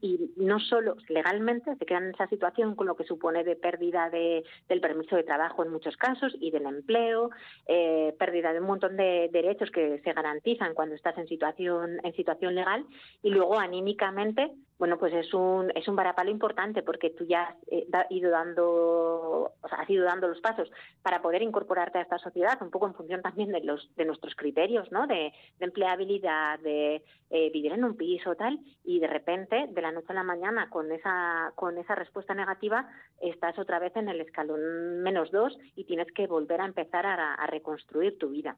y 0.00 0.30
no 0.36 0.60
solo 0.60 0.96
legalmente 1.08 1.74
se 1.76 1.86
quedan 1.86 2.04
en 2.04 2.14
esa 2.14 2.26
situación 2.28 2.74
con 2.74 2.86
lo 2.86 2.96
que 2.96 3.04
supone 3.04 3.44
de 3.44 3.56
pérdida 3.56 4.10
de, 4.10 4.44
del 4.68 4.80
permiso 4.80 5.16
de 5.16 5.24
trabajo 5.24 5.62
en 5.62 5.70
muchos 5.70 5.96
casos 5.96 6.34
y 6.40 6.50
del 6.50 6.66
empleo, 6.66 7.30
eh, 7.66 8.14
pérdida 8.18 8.52
de 8.52 8.60
un 8.60 8.66
montón 8.66 8.96
de 8.96 9.28
derechos 9.32 9.70
que 9.70 10.00
se 10.02 10.12
garantizan 10.12 10.74
cuando 10.74 10.94
estás 10.94 11.16
en 11.18 11.28
situación 11.28 11.98
en 12.02 12.14
situación 12.14 12.54
legal 12.54 12.86
y 13.22 13.30
luego 13.30 13.58
anímicamente 13.58 14.52
bueno, 14.78 14.96
pues 14.96 15.12
es 15.12 15.34
un, 15.34 15.72
es 15.74 15.88
un 15.88 15.96
varapalo 15.96 16.30
importante 16.30 16.82
porque 16.84 17.10
tú 17.10 17.24
ya 17.24 17.42
has 17.42 17.56
eh, 17.66 17.86
ido 18.10 18.30
dando, 18.30 19.52
o 19.60 19.68
sea, 19.68 19.78
has 19.78 19.90
ido 19.90 20.04
dando 20.04 20.28
los 20.28 20.40
pasos 20.40 20.70
para 21.02 21.20
poder 21.20 21.42
incorporarte 21.42 21.98
a 21.98 22.02
esta 22.02 22.18
sociedad, 22.18 22.62
un 22.62 22.70
poco 22.70 22.86
en 22.86 22.94
función 22.94 23.20
también 23.20 23.50
de 23.50 23.60
los, 23.60 23.90
de 23.96 24.04
nuestros 24.04 24.36
criterios, 24.36 24.90
¿no? 24.92 25.06
De, 25.06 25.32
empleabilidad, 25.58 26.60
de 26.60 27.02
eh, 27.30 27.50
vivir 27.52 27.72
en 27.72 27.84
un 27.84 27.96
piso, 27.96 28.36
tal, 28.36 28.60
y 28.84 29.00
de 29.00 29.08
repente, 29.08 29.66
de 29.68 29.82
la 29.82 29.90
noche 29.90 30.06
a 30.10 30.14
la 30.14 30.22
mañana, 30.22 30.70
con 30.70 30.90
esa, 30.92 31.52
con 31.56 31.76
esa 31.78 31.96
respuesta 31.96 32.34
negativa, 32.34 32.88
estás 33.20 33.58
otra 33.58 33.80
vez 33.80 33.94
en 33.96 34.08
el 34.08 34.20
escalón 34.20 35.02
menos 35.02 35.32
dos 35.32 35.58
y 35.74 35.84
tienes 35.84 36.06
que 36.12 36.26
volver 36.28 36.60
a 36.60 36.66
empezar 36.66 37.04
a, 37.06 37.46
reconstruir 37.48 38.18
tu 38.18 38.28
vida. 38.28 38.56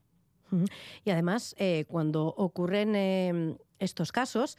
Y 1.04 1.11
además, 1.11 1.54
eh, 1.59 1.85
cuando 1.87 2.26
ocurren 2.26 2.96
em, 2.96 3.56
estos 3.78 4.11
casos, 4.11 4.56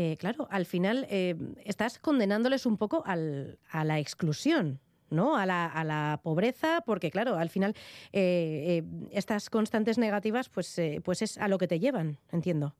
eh, 0.00 0.16
claro, 0.16 0.46
al 0.48 0.64
final 0.64 1.08
eh, 1.10 1.34
estás 1.64 1.98
condenándoles 1.98 2.66
un 2.66 2.76
poco 2.76 3.02
al, 3.04 3.58
a 3.68 3.82
la 3.82 3.98
exclusión. 3.98 4.78
¿no? 5.10 5.36
A 5.36 5.46
la, 5.46 5.64
a 5.64 5.84
la, 5.84 6.20
pobreza, 6.22 6.82
porque 6.84 7.10
claro, 7.10 7.36
al 7.36 7.48
final 7.48 7.72
eh, 8.12 8.82
estas 9.10 9.48
constantes 9.48 9.96
negativas, 9.96 10.50
pues, 10.50 10.78
pues 11.02 11.22
es 11.22 11.38
a 11.38 11.48
lo 11.48 11.56
que 11.56 11.66
te 11.66 11.80
llevan, 11.80 12.18
entiendo. 12.30 12.74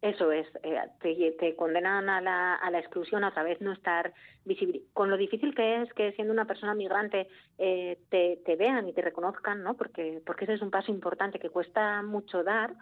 Eso 0.00 0.32
es, 0.32 0.46
te, 1.02 1.54
condenan 1.56 2.08
a 2.08 2.22
la, 2.22 2.78
exclusión 2.80 3.22
a 3.22 3.34
través 3.34 3.60
no 3.60 3.70
estar 3.70 4.14
visible. 4.46 4.80
Con 4.94 5.10
lo 5.10 5.18
difícil 5.18 5.54
que 5.54 5.82
es 5.82 5.92
que 5.92 6.12
siendo 6.12 6.32
una 6.32 6.46
persona 6.46 6.74
migrante 6.74 7.28
te, 7.58 8.40
te, 8.46 8.56
vean 8.56 8.88
y 8.88 8.94
te 8.94 9.02
reconozcan, 9.02 9.62
¿no? 9.62 9.76
Porque, 9.76 10.22
porque 10.24 10.44
ese 10.44 10.54
es 10.54 10.62
un 10.62 10.70
paso 10.70 10.90
importante 10.90 11.38
que 11.38 11.50
cuesta 11.50 12.00
mucho 12.02 12.42
dar 12.42 12.74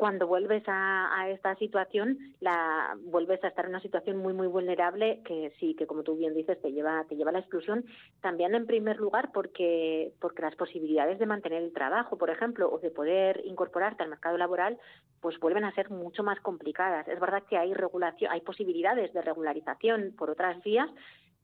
cuando 0.00 0.26
vuelves 0.26 0.62
a, 0.66 1.28
esta 1.28 1.54
situación, 1.56 2.16
la, 2.40 2.96
vuelves 3.02 3.44
a 3.44 3.48
estar 3.48 3.66
en 3.66 3.72
una 3.72 3.82
situación 3.82 4.16
muy, 4.16 4.32
muy 4.32 4.46
vulnerable 4.46 5.20
que 5.26 5.52
sí, 5.60 5.74
que 5.74 5.86
como 5.86 6.04
tú 6.04 6.16
bien 6.16 6.32
dices, 6.32 6.58
te 6.62 6.72
lleva, 6.72 7.04
te 7.06 7.16
lleva 7.16 7.28
a 7.28 7.32
la 7.34 7.40
exclusión. 7.40 7.84
También, 8.22 8.54
en 8.54 8.66
primer 8.66 8.96
lugar, 8.96 9.28
porque, 9.30 10.14
porque 10.18 10.40
las 10.40 10.56
posibilidades 10.56 11.18
de 11.18 11.26
mantener 11.26 11.62
el 11.62 11.74
trabajo, 11.74 12.16
por 12.16 12.30
ejemplo, 12.30 12.72
o 12.72 12.78
de 12.78 12.90
poder 12.90 13.42
incorporarte 13.44 14.02
al 14.02 14.08
mercado 14.08 14.38
laboral, 14.38 14.78
pues 15.20 15.38
vuelven 15.38 15.64
a 15.64 15.74
ser 15.74 15.90
mucho 15.90 16.22
más 16.22 16.40
complicadas. 16.40 17.06
Es 17.06 17.20
verdad 17.20 17.42
que 17.46 17.58
hay 17.58 17.74
regulación, 17.74 18.32
hay 18.32 18.40
posibilidades 18.40 19.12
de 19.12 19.20
regularización 19.20 20.14
por 20.16 20.30
otras 20.30 20.62
vías, 20.62 20.88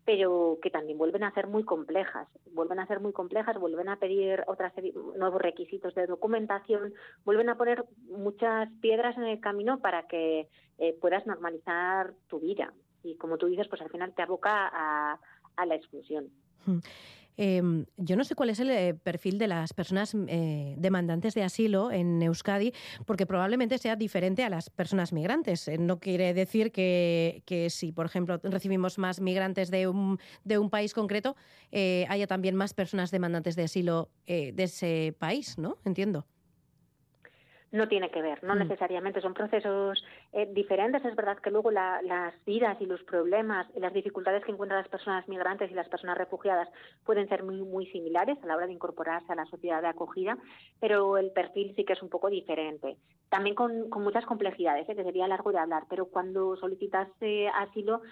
pero 0.06 0.58
que 0.62 0.70
también 0.70 0.96
vuelven 0.96 1.24
a 1.24 1.34
ser 1.34 1.48
muy 1.48 1.64
complejas, 1.64 2.28
vuelven 2.52 2.78
a 2.78 2.86
ser 2.86 3.00
muy 3.00 3.12
complejas, 3.12 3.58
vuelven 3.58 3.88
a 3.88 3.98
pedir 3.98 4.44
otras 4.46 4.72
nuevos 5.18 5.42
requisitos 5.42 5.94
de 5.96 6.06
documentación, 6.06 6.94
vuelven 7.24 7.50
a 7.50 7.58
poner 7.58 7.84
muchas 8.08 8.70
piedras 8.80 9.16
en 9.18 9.24
el 9.24 9.40
camino 9.40 9.80
para 9.80 10.06
que 10.06 10.48
eh, 10.78 10.96
puedas 11.00 11.26
normalizar 11.26 12.14
tu 12.28 12.38
vida 12.38 12.72
y 13.02 13.16
como 13.16 13.36
tú 13.36 13.46
dices, 13.46 13.68
pues 13.68 13.82
al 13.82 13.90
final 13.90 14.14
te 14.14 14.22
aboca 14.22 14.70
a, 14.72 15.20
a 15.56 15.66
la 15.66 15.74
exclusión. 15.74 16.30
Em, 17.36 17.86
yo 17.96 18.16
no 18.16 18.24
sé 18.24 18.34
cuál 18.34 18.50
es 18.50 18.60
el 18.60 18.70
eh, 18.70 18.94
perfil 18.94 19.38
de 19.38 19.48
las 19.48 19.72
personas 19.72 20.14
eh, 20.28 20.74
demandantes 20.78 21.34
de 21.34 21.42
asilo 21.42 21.90
en 21.92 22.22
Euskadi, 22.22 22.72
porque 23.04 23.26
probablemente 23.26 23.78
sea 23.78 23.96
diferente 23.96 24.42
a 24.44 24.50
las 24.50 24.70
personas 24.70 25.12
migrantes. 25.12 25.68
Eh, 25.68 25.78
no 25.78 26.00
quiere 26.00 26.34
decir 26.34 26.72
que, 26.72 27.42
si, 27.70 27.92
por 27.92 28.06
ejemplo, 28.06 28.40
recibimos 28.42 28.98
más 28.98 29.20
migrantes 29.20 29.70
de 29.70 29.88
un, 29.88 30.18
de 30.44 30.58
un 30.58 30.70
país 30.70 30.94
concreto, 30.94 31.36
haya 32.08 32.26
también 32.26 32.56
más 32.56 32.74
personas 32.74 33.10
demandantes 33.10 33.56
de 33.56 33.64
asilo 33.64 34.10
de 34.26 34.54
ese 34.56 35.14
país, 35.18 35.58
¿no? 35.58 35.78
Entiendo 35.84 36.26
no 37.76 37.88
tiene 37.88 38.10
que 38.10 38.22
ver, 38.22 38.42
no 38.42 38.54
mm. 38.54 38.58
necesariamente 38.58 39.20
son 39.20 39.34
procesos 39.34 40.04
eh, 40.32 40.48
diferentes. 40.52 41.04
Es 41.04 41.14
verdad 41.14 41.38
que 41.38 41.50
luego 41.50 41.70
las 41.70 42.34
vidas 42.44 42.76
y 42.80 42.86
los 42.86 43.02
problemas 43.04 43.66
y 43.74 43.80
las 43.80 43.92
dificultades 43.92 44.44
que 44.44 44.52
encuentran 44.52 44.80
las 44.80 44.90
personas 44.90 45.28
migrantes 45.28 45.70
y 45.70 45.74
las 45.74 45.88
personas 45.88 46.18
refugiadas 46.18 46.68
pueden 47.04 47.28
ser 47.28 47.44
muy, 47.44 47.62
muy 47.62 47.86
similares 47.86 48.38
a 48.42 48.46
la 48.46 48.56
hora 48.56 48.66
de 48.66 48.72
incorporarse 48.72 49.32
a 49.32 49.36
la 49.36 49.46
sociedad 49.46 49.82
de 49.82 49.88
acogida, 49.88 50.38
pero 50.80 51.18
el 51.18 51.30
perfil 51.30 51.74
sí 51.76 51.84
que 51.84 51.92
es 51.92 52.02
un 52.02 52.08
poco 52.08 52.28
diferente. 52.28 52.96
También 53.28 53.54
con, 53.56 53.88
muchas 53.90 54.24
complejidades, 54.24 54.88
¿eh? 54.88 54.94
que 54.94 55.02
sería 55.02 55.26
largo 55.26 55.50
de 55.50 55.58
hablar, 55.58 55.84
pero 55.88 56.06
cuando 56.06 56.56
solicitas 56.56 57.08
asilo 57.54 58.02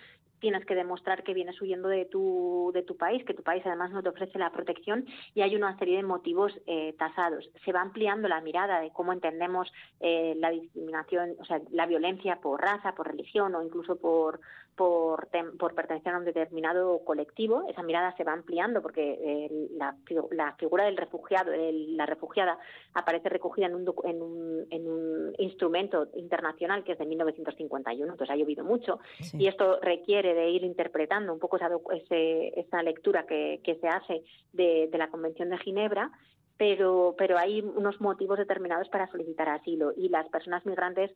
tienes 0.44 0.66
que 0.66 0.74
demostrar 0.74 1.22
que 1.22 1.32
vienes 1.32 1.58
huyendo 1.62 1.88
de 1.88 2.04
tu, 2.04 2.70
de 2.74 2.82
tu 2.82 2.98
país, 2.98 3.24
que 3.24 3.32
tu 3.32 3.42
país 3.42 3.62
además 3.64 3.92
no 3.92 4.02
te 4.02 4.10
ofrece 4.10 4.38
la 4.38 4.52
protección 4.52 5.06
y 5.34 5.40
hay 5.40 5.56
una 5.56 5.78
serie 5.78 5.96
de 5.96 6.02
motivos 6.02 6.52
eh, 6.66 6.94
tasados. 6.98 7.48
Se 7.64 7.72
va 7.72 7.80
ampliando 7.80 8.28
la 8.28 8.42
mirada 8.42 8.78
de 8.80 8.90
cómo 8.90 9.14
entendemos 9.14 9.72
eh, 10.00 10.34
la 10.36 10.50
discriminación, 10.50 11.34
o 11.40 11.46
sea, 11.46 11.62
la 11.70 11.86
violencia 11.86 12.42
por 12.42 12.60
raza, 12.60 12.94
por 12.94 13.06
religión 13.06 13.54
o 13.54 13.62
incluso 13.62 13.96
por, 13.96 14.40
por, 14.76 15.28
por 15.58 15.74
pertenecer 15.74 16.12
a 16.12 16.18
un 16.18 16.24
determinado 16.24 17.04
colectivo. 17.04 17.64
Esa 17.68 17.82
mirada 17.82 18.14
se 18.16 18.24
va 18.24 18.32
ampliando 18.32 18.82
porque 18.82 19.18
eh, 19.22 19.68
la, 19.76 19.96
la, 20.30 20.54
figura 20.54 20.84
del 20.84 20.96
refugiado, 20.96 21.52
la 21.54 22.06
refugiada, 22.06 22.58
aparece 22.94 23.28
recogida 23.28 23.66
en 23.66 23.74
un, 23.74 23.94
en 24.04 24.22
un, 24.22 24.66
en 24.70 24.88
un 24.88 25.34
instrumento 25.38 26.08
internacional 26.14 26.84
que 26.84 26.92
es 26.92 26.98
de 26.98 27.06
1951, 27.06 28.12
entonces 28.12 28.32
ha 28.32 28.36
llovido 28.36 28.64
mucho 28.64 28.98
y 29.32 29.46
esto 29.46 29.78
requiere 29.80 30.34
de 30.34 30.50
ir 30.50 30.64
interpretando 30.64 31.32
un 31.32 31.38
poco 31.38 31.56
esa, 31.56 31.68
esa 32.10 32.82
lectura 32.82 33.26
que, 33.26 33.60
que 33.62 33.76
se 33.76 33.88
hace 33.88 34.22
de, 34.52 34.88
de 34.90 34.98
la 34.98 35.08
Convención 35.08 35.50
de 35.50 35.58
Ginebra 35.58 36.10
pero, 36.56 37.14
pero 37.18 37.36
hay 37.38 37.60
unos 37.60 38.00
motivos 38.00 38.38
determinados 38.38 38.88
para 38.88 39.10
solicitar 39.10 39.48
asilo 39.48 39.92
y 39.96 40.08
las 40.08 40.28
personas 40.28 40.64
migrantes 40.64 41.10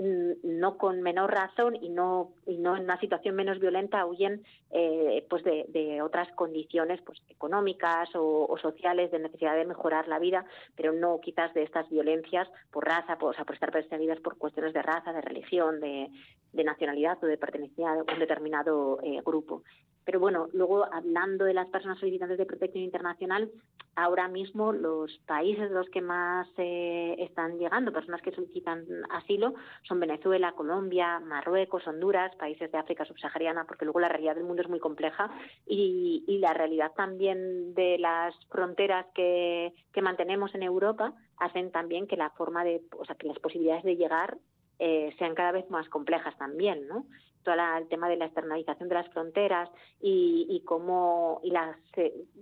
no 0.00 0.78
con 0.78 1.02
menor 1.02 1.30
razón 1.32 1.76
y 1.76 1.90
no 1.90 2.32
y 2.46 2.56
no 2.56 2.76
en 2.76 2.84
una 2.84 2.98
situación 2.98 3.34
menos 3.34 3.58
violenta 3.58 4.06
huyen 4.06 4.42
eh, 4.70 5.26
pues 5.28 5.44
de, 5.44 6.00
otras 6.02 6.28
condiciones 6.32 7.00
pues 7.02 7.20
económicas 7.28 8.08
o, 8.14 8.56
sociales 8.60 9.10
de 9.10 9.18
necesidad 9.18 9.56
de 9.56 9.66
mejorar 9.66 10.08
la 10.08 10.18
vida 10.18 10.44
pero 10.74 10.92
no 10.92 11.20
quizás 11.20 11.52
de 11.54 11.62
estas 11.62 11.88
violencias 11.90 12.48
por 12.70 12.86
raza 12.86 13.18
por, 13.18 13.38
o 13.38 13.44
por 13.44 13.54
estar 13.54 13.72
perseguidas 13.72 14.20
por 14.20 14.38
cuestiones 14.38 14.72
de 14.72 14.82
raza 14.82 15.12
de 15.12 15.20
religión 15.20 15.80
de, 15.80 16.10
nacionalidad 16.52 17.22
o 17.22 17.26
de 17.26 17.38
pertenencia 17.38 17.92
a 17.92 17.96
un 17.96 18.18
determinado 18.18 18.98
eh, 19.02 19.20
grupo. 19.24 19.62
Pero 20.04 20.18
bueno, 20.18 20.48
luego 20.52 20.84
hablando 20.92 21.44
de 21.44 21.54
las 21.54 21.68
personas 21.68 21.98
solicitantes 21.98 22.38
de 22.38 22.46
protección 22.46 22.82
internacional, 22.82 23.50
ahora 23.96 24.28
mismo 24.28 24.72
los 24.72 25.18
países 25.26 25.70
los 25.70 25.88
que 25.90 26.00
más 26.00 26.48
eh, 26.56 27.16
están 27.18 27.58
llegando, 27.58 27.92
personas 27.92 28.22
que 28.22 28.32
solicitan 28.32 28.84
asilo, 29.10 29.54
son 29.90 29.98
Venezuela, 29.98 30.52
Colombia, 30.52 31.18
Marruecos, 31.18 31.84
Honduras, 31.88 32.34
países 32.36 32.70
de 32.70 32.78
África 32.78 33.04
subsahariana, 33.04 33.64
porque 33.64 33.84
luego 33.84 33.98
la 33.98 34.08
realidad 34.08 34.36
del 34.36 34.44
mundo 34.44 34.62
es 34.62 34.68
muy 34.68 34.78
compleja 34.78 35.28
y, 35.66 36.38
la 36.40 36.54
realidad 36.54 36.92
también 36.96 37.74
de 37.74 37.98
las 37.98 38.34
fronteras 38.48 39.04
que, 39.14 39.74
que 39.92 40.00
mantenemos 40.00 40.54
en 40.54 40.62
Europa 40.62 41.12
hacen 41.38 41.72
también 41.72 42.06
que 42.06 42.16
la 42.16 42.30
forma 42.30 42.62
de, 42.62 42.82
o 42.96 43.04
sea, 43.04 43.16
que 43.16 43.26
las 43.26 43.38
posibilidades 43.40 43.82
de 43.82 43.96
llegar 43.96 44.38
eh, 44.80 45.14
sean 45.18 45.34
cada 45.34 45.52
vez 45.52 45.68
más 45.70 45.88
complejas 45.88 46.36
también, 46.38 46.88
¿no? 46.88 47.06
todo 47.42 47.54
el 47.78 47.88
tema 47.88 48.08
de 48.08 48.16
la 48.16 48.26
externalización 48.26 48.88
de 48.88 48.94
las 48.94 49.08
fronteras 49.08 49.68
y, 50.00 50.62
cómo 50.66 51.40
y 51.42 51.50
la, 51.50 51.76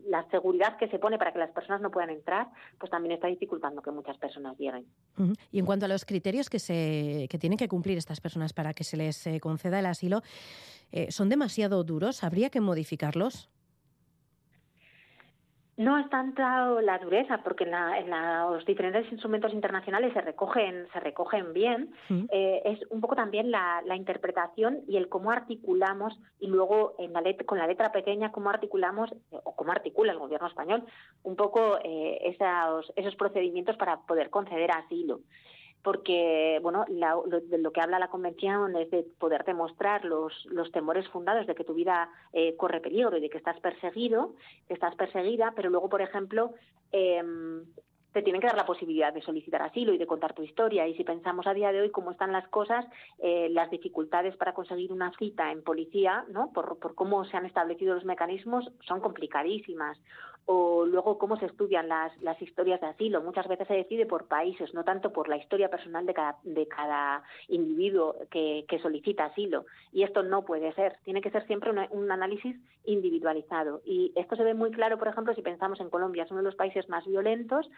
la, 0.06 0.28
seguridad 0.30 0.76
que 0.76 0.88
se 0.88 0.98
pone 0.98 1.18
para 1.18 1.32
que 1.32 1.38
las 1.38 1.50
personas 1.50 1.80
no 1.80 1.90
puedan 1.90 2.10
entrar, 2.10 2.48
pues 2.78 2.90
también 2.90 3.12
está 3.12 3.28
dificultando 3.28 3.82
que 3.82 3.90
muchas 3.90 4.18
personas 4.18 4.58
lleguen. 4.58 4.86
Y 5.50 5.58
en 5.58 5.66
cuanto 5.66 5.86
a 5.86 5.88
los 5.88 6.04
criterios 6.04 6.50
que, 6.50 6.58
se, 6.58 7.26
que 7.30 7.38
tienen 7.38 7.58
que 7.58 7.68
cumplir 7.68 7.98
estas 7.98 8.20
personas 8.20 8.52
para 8.52 8.74
que 8.74 8.84
se 8.84 8.96
les 8.96 9.26
eh, 9.26 9.40
conceda 9.40 9.78
el 9.78 9.86
asilo, 9.86 10.22
eh, 10.90 11.10
¿son 11.10 11.28
demasiado 11.28 11.84
duros? 11.84 12.24
¿Habría 12.24 12.50
que 12.50 12.60
modificarlos? 12.60 13.50
No 15.78 15.96
es 15.96 16.10
tanta 16.10 16.68
la 16.82 16.98
dureza, 16.98 17.38
porque 17.44 17.62
en, 17.62 18.10
los 18.10 18.66
diferentes 18.66 19.10
instrumentos 19.12 19.54
internacionales 19.54 20.12
se 20.12 20.20
recogen, 20.20 20.88
se 20.92 20.98
recogen 20.98 21.52
bien. 21.52 21.94
Eh, 22.32 22.62
es 22.64 22.80
un 22.90 23.00
poco 23.00 23.14
también 23.14 23.52
la, 23.52 23.80
interpretación 23.94 24.80
y 24.88 24.96
el 24.96 25.08
cómo 25.08 25.30
articulamos 25.30 26.18
y 26.40 26.48
luego 26.48 26.96
en 26.98 27.12
la 27.12 27.22
con 27.46 27.58
la 27.58 27.68
letra 27.68 27.92
pequeña 27.92 28.32
cómo 28.32 28.50
articulamos 28.50 29.10
o 29.30 29.54
cómo 29.54 29.70
articula 29.70 30.10
el 30.10 30.18
gobierno 30.18 30.48
español 30.48 30.84
un 31.22 31.36
poco 31.36 31.78
eh, 31.84 32.18
esos, 32.24 32.92
esos 32.96 33.14
procedimientos 33.14 33.76
para 33.76 34.00
poder 34.00 34.30
conceder 34.30 34.72
asilo 34.72 35.20
porque 35.88 36.58
bueno 36.60 36.84
lo, 36.90 37.40
de 37.40 37.56
lo 37.56 37.72
que 37.72 37.80
habla 37.80 37.98
la 37.98 38.10
convención 38.10 38.76
es 38.76 38.90
de 38.90 39.04
poder 39.18 39.42
demostrar 39.46 40.04
los, 40.04 40.34
temores 40.70 41.08
fundados 41.08 41.46
de 41.46 41.54
que 41.54 41.64
tu 41.64 41.72
vida 41.72 42.10
eh, 42.34 42.56
corre 42.58 42.82
peligro 42.82 43.16
y 43.16 43.22
de 43.22 43.30
que 43.30 43.38
estás 43.38 43.58
perseguido 43.60 44.34
que 44.66 44.74
estás 44.74 44.94
perseguida 44.96 45.54
pero 45.56 45.70
luego 45.70 45.88
por 45.88 46.02
ejemplo 46.02 46.52
eh, 46.92 47.22
te 48.12 48.20
tienen 48.22 48.42
que 48.42 48.48
dar 48.48 48.56
la 48.56 48.66
posibilidad 48.66 49.14
de 49.14 49.22
solicitar 49.22 49.62
asilo 49.62 49.94
y 49.94 49.98
de 49.98 50.06
contar 50.06 50.34
tu 50.34 50.42
historia. 50.42 50.88
Y 50.88 50.94
si 50.96 51.04
pensamos 51.04 51.46
a 51.46 51.54
día 51.54 51.72
de 51.72 51.82
hoy 51.82 51.90
cómo 51.90 52.10
están 52.10 52.32
las 52.32 52.48
cosas, 52.48 52.86
eh, 53.18 53.48
las 53.50 53.70
dificultades 53.70 54.34
para 54.36 54.54
conseguir 54.54 54.92
una 54.92 55.12
cita 55.18 55.52
en 55.52 55.62
policía, 55.62 56.24
¿no? 56.30 56.50
Por, 56.52 56.78
cómo 56.94 57.24
se 57.26 57.36
han 57.36 57.44
establecido 57.44 57.94
los 57.94 58.06
mecanismos, 58.06 58.72
son 58.80 59.00
complicadísimas 59.00 59.98
o 60.50 60.86
luego 60.86 61.18
cómo 61.18 61.36
se 61.36 61.44
estudian 61.44 61.88
las, 61.88 62.10
las 62.22 62.40
historias 62.40 62.80
de 62.80 62.86
asilo. 62.86 63.20
Muchas 63.20 63.46
veces 63.46 63.68
se 63.68 63.74
decide 63.74 64.06
por 64.06 64.28
países, 64.28 64.72
no 64.72 64.82
tanto 64.82 65.12
por 65.12 65.28
la 65.28 65.36
historia 65.36 65.68
personal 65.68 66.06
de 66.06 66.14
cada, 66.14 66.38
de 66.42 66.66
cada 66.66 67.22
individuo 67.48 68.16
que, 68.30 68.64
que 68.66 68.78
solicita 68.78 69.26
asilo. 69.26 69.66
Y 69.92 70.04
esto 70.04 70.22
no 70.22 70.46
puede 70.46 70.72
ser. 70.72 70.96
Tiene 71.04 71.20
que 71.20 71.30
ser 71.30 71.46
siempre 71.46 71.70
un 71.90 72.10
análisis 72.10 72.56
individualizado. 72.86 73.82
Y 73.84 74.10
esto 74.16 74.36
se 74.36 74.42
ve 74.42 74.54
muy 74.54 74.70
claro, 74.70 74.96
por 74.98 75.08
ejemplo, 75.08 75.34
si 75.34 75.42
pensamos 75.42 75.80
en 75.80 75.90
Colombia, 75.90 76.24
es 76.24 76.30
uno 76.30 76.40
de 76.40 76.46
los 76.46 76.56
países 76.56 76.88
más 76.88 77.06
violentos, 77.06 77.68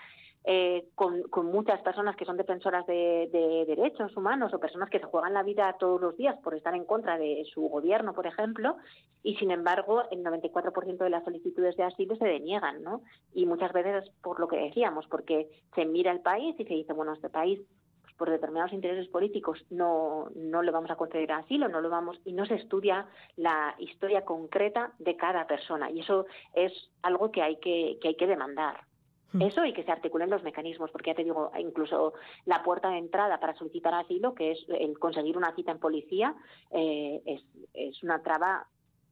eh, 0.45 0.87
con, 0.95 1.23
con, 1.25 1.47
muchas 1.47 1.83
personas 1.83 2.17
que 2.17 2.25
son 2.25 2.39
defensoras 2.39 2.87
de, 2.87 3.29
de, 3.31 3.65
derechos 3.67 4.17
humanos 4.17 4.55
o 4.55 4.59
personas 4.59 4.89
que 4.89 4.99
se 4.99 5.05
juegan 5.05 5.35
la 5.35 5.43
vida 5.43 5.77
todos 5.79 6.01
los 6.01 6.17
días 6.17 6.35
por 6.43 6.55
estar 6.55 6.75
en 6.75 6.87
contra 6.87 7.19
de 7.19 7.45
su 7.53 7.61
gobierno, 7.63 8.15
por 8.15 8.27
ejemplo, 8.27 8.77
y 9.23 9.35
sin 9.37 9.51
embargo 9.51 10.03
el 10.11 10.25
94% 10.25 10.97
de 10.97 11.11
las 11.11 11.25
solicitudes 11.25 11.77
de 11.77 11.83
asilo 11.83 12.17
se 12.17 12.25
deniegan 12.25 12.60
¿no? 12.83 13.03
Y 13.33 13.47
muchas 13.47 13.73
veces 13.73 14.11
por 14.23 14.41
lo 14.41 14.49
que 14.49 14.59
decíamos, 14.59 15.07
porque 15.07 15.49
se 15.75 15.85
mira 15.85 16.13
el 16.13 16.21
país 16.21 16.55
y 16.59 16.65
se 16.65 16.75
dice, 16.75 16.93
bueno, 16.93 17.13
este 17.13 17.29
país 17.29 17.61
pues, 18.03 18.15
por 18.15 18.31
determinados 18.31 18.73
intereses 18.73 19.09
políticos 19.09 19.65
no, 19.71 20.29
no 20.35 20.63
le 20.63 20.71
vamos 20.71 20.91
a 20.91 20.97
conceder 20.97 21.33
asilo, 21.33 21.69
no 21.69 21.81
lo 21.81 21.91
vamos 21.91 22.21
y 22.25 22.33
no 22.33 22.47
se 22.47 22.55
estudia 22.55 23.07
la 23.37 23.75
historia 23.79 24.25
concreta 24.25 24.93
de 24.99 25.17
cada 25.17 25.47
persona 25.47 25.91
y 25.91 26.01
eso 26.01 26.27
es 26.55 26.73
algo 27.03 27.31
que 27.31 27.43
hay 27.43 27.57
que, 27.57 27.99
que 28.01 28.09
hay 28.09 28.17
que 28.17 28.27
demandar. 28.27 28.85
Hmm. 29.33 29.43
Eso 29.43 29.65
y 29.65 29.73
que 29.73 29.85
se 29.85 29.93
articulen 29.93 30.29
los 30.29 30.43
mecanismos, 30.43 30.91
porque 30.91 31.11
ya 31.11 31.17
te 31.17 31.25
digo, 31.25 31.53
incluso 31.59 32.15
la 32.47 32.63
puerta 32.63 32.91
de 32.91 32.99
entrada 32.99 33.39
para 33.39 33.55
solicitar 33.55 33.95
asilo, 33.95 34.35
que 34.35 34.53
es 34.53 34.67
el 34.69 34.99
conseguir 34.99 35.37
una 35.37 35.55
cita 35.55 35.71
en 35.71 35.79
policía, 35.79 36.35
eh, 36.73 37.23
es, 37.25 37.43
es, 37.73 38.03
una 38.03 38.23
traba 38.23 38.67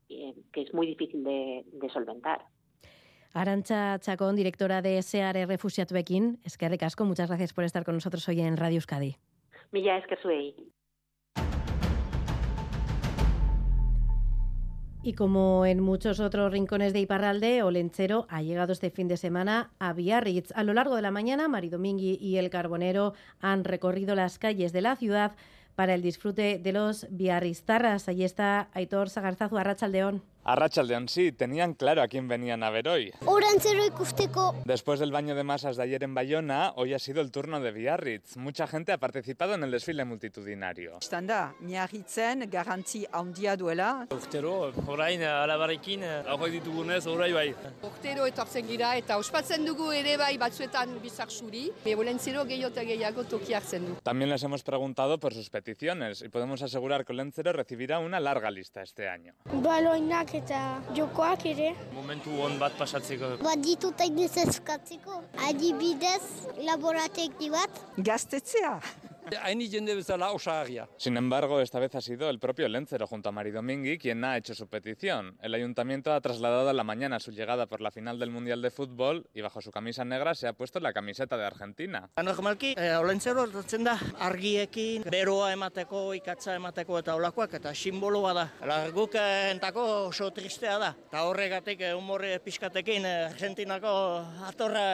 eh, 0.09 0.35
que 0.53 0.63
es 0.63 0.75
muy 0.75 0.87
difícil 0.87 1.23
de, 1.23 1.65
de 1.73 1.89
solventar. 1.91 2.45
Arancha 3.33 3.99
Chacón, 3.99 4.37
directora 4.37 4.83
de 4.83 5.03
SEARE 5.03 5.47
Refusiatuekin. 5.47 6.41
Es 6.45 6.57
que 6.59 6.69
recasco, 6.69 7.05
muchas 7.05 7.29
gracias 7.29 7.53
por 7.53 7.65
estar 7.65 7.85
con 7.85 7.95
nosotros 7.95 8.29
hoy 8.29 8.41
en 8.41 8.57
Radio 8.57 8.77
Euskadi. 8.77 9.17
Milla, 9.71 9.99
es 9.99 10.07
que 10.07 10.17
soy. 10.23 10.55
Y 15.03 15.13
como 15.15 15.65
en 15.65 15.81
muchos 15.81 16.19
otros 16.21 16.53
rincones 16.53 16.93
de 16.93 17.01
Iparralde, 17.01 17.63
Olenchero 17.63 18.27
ha 18.29 18.43
llegado 18.43 18.73
este 18.73 18.91
fin 18.91 19.09
de 19.09 19.17
semana 19.17 19.71
a 19.79 19.93
Biarritz. 19.93 20.53
A 20.55 20.65
lo 20.65 20.75
largo 20.75 20.97
de 20.97 21.03
la 21.03 21.11
mañana, 21.11 21.49
Mari 21.49 21.69
Domingui 21.69 22.19
y 22.21 22.37
el 22.37 22.51
Carbonero 22.51 23.15
han 23.41 23.65
recorrido 23.65 24.15
las 24.15 24.39
calles 24.39 24.73
de 24.73 24.83
la 24.83 24.97
ciudad 24.97 25.33
para 25.77 25.95
el 25.95 26.03
disfrute 26.03 26.59
de 26.59 26.73
los 26.73 27.07
biarristarras. 27.11 28.09
Allí 28.09 28.25
está 28.25 28.69
Aitor 28.75 29.09
Sagarzazu, 29.09 29.57
Arrachaldeón. 29.57 30.23
A 30.45 30.55
Rachaldeón 30.57 31.09
sí, 31.09 31.31
tenían 31.33 31.75
claro 31.75 32.01
a 32.01 32.09
quién 32.09 32.27
venían 32.27 32.63
a 32.63 32.71
ver 32.71 32.89
hoy. 32.89 33.13
Después 34.65 34.99
del 34.99 35.13
baño 35.13 35.35
de 35.35 35.45
masas 35.45 35.77
de 35.77 35.83
ayer 35.83 36.03
en 36.05 36.15
Bayona, 36.15 36.73
hoy 36.77 36.95
ha 36.95 36.99
sido 36.99 37.21
el 37.21 37.31
turno 37.31 37.61
de 37.61 37.71
Biarritz. 37.71 38.37
Mucha 38.37 38.67
gente 38.67 38.93
ha 38.93 38.99
participado 38.99 39.55
en 39.55 39.65
el 39.65 39.71
desfile 39.71 40.07
multitudinario. 40.07 40.97
Estanda, 41.01 41.55
miarritzen 41.61 42.49
garantzi 42.51 43.05
handia 43.13 43.57
duela. 43.57 44.07
Urtero, 44.11 44.73
orain 44.87 45.23
alabarekin, 45.23 46.05
ahoy 46.27 46.51
ditugunez, 46.51 47.07
orai 47.07 47.33
bai. 47.33 47.55
Urtero 47.83 48.25
etortzen 48.25 48.67
gira 48.67 48.95
eta 48.97 49.19
ospatzen 49.19 49.67
dugu 49.67 49.91
ere 49.93 50.17
bai 50.17 50.39
batzuetan 50.39 50.97
bizar 51.03 51.29
suri, 51.31 51.67
Olentzero 51.99 52.45
gehiota 52.47 52.85
gehiago 52.87 53.25
toki 53.25 53.53
hartzen 53.53 53.85
du. 53.85 53.95
También 54.03 54.31
les 54.31 54.43
hemos 54.45 54.63
preguntado 54.63 55.19
por 55.19 55.35
sus 55.35 55.51
peticiones 55.51 56.23
y 56.23 56.29
podemos 56.31 56.63
asegurar 56.63 57.05
que 57.05 57.13
Olentzero 57.13 57.53
recibirá 57.53 57.99
una 57.99 58.19
larga 58.19 58.51
lista 58.51 58.83
este 58.83 59.09
año. 59.09 59.35
Baloinak 59.53 60.28
eta 60.35 60.81
jokoak 60.97 61.47
ere. 61.47 61.75
Momentu 61.95 62.35
on 62.45 62.59
bat 62.61 62.77
pasatzeko. 62.79 63.37
Bat 63.43 63.63
ditut 63.65 64.01
eginez 64.05 64.35
eskatzeko. 64.45 65.23
Adibidez, 65.49 66.23
laborategi 66.65 67.51
bat. 67.55 67.85
Gaztetzea. 67.99 68.75
Sin 70.97 71.17
embargo, 71.17 71.61
esta 71.61 71.79
vez 71.79 71.95
ha 71.95 72.01
sido 72.01 72.31
el 72.31 72.39
propio 72.39 72.69
Lencero 72.69 73.07
junto 73.07 73.29
a 73.29 73.33
Mari 73.33 73.51
Domingui 73.51 73.99
quien 73.99 74.25
ha 74.25 74.37
hecho 74.37 74.55
su 74.55 74.69
petición. 74.69 75.37
El 75.43 75.55
ayuntamiento 75.55 76.13
ha 76.13 76.21
trasladado 76.21 76.69
a 76.69 76.73
la 76.73 76.85
mañana 76.85 77.21
su 77.21 77.31
llegada 77.31 77.67
por 77.67 77.81
la 77.81 77.91
final 77.91 78.19
del 78.19 78.31
Mundial 78.31 78.63
de 78.63 78.71
Fútbol 78.71 79.29
y 79.35 79.41
bajo 79.41 79.61
su 79.61 79.71
camisa 79.71 80.05
negra 80.05 80.35
se 80.35 80.49
ha 80.49 80.53
puesto 80.53 80.81
la 80.81 80.93
camiseta 80.93 81.37
de 81.37 81.45
Argentina. 81.45 82.11
Normalki, 82.23 82.75
olentzero 82.99 83.43
hartzen 83.43 83.85
da 83.85 83.99
argiekin, 84.21 85.05
beroa 85.11 85.53
emateko, 85.53 86.15
ikatza 86.19 86.55
emateko 86.59 86.99
eta 87.01 87.15
olakoak, 87.19 87.55
eta 87.59 87.75
simboloa 87.75 88.35
da. 88.37 88.47
Ala, 88.63 88.79
guk 88.95 89.15
entako 89.19 89.85
oso 90.09 90.31
tristea 90.35 90.79
da. 90.79 90.91
Eta 91.09 91.25
horregatik 91.29 91.83
humore 91.97 92.39
pixkatekin 92.45 93.07
Argentinako 93.09 93.93
atorra 94.49 94.85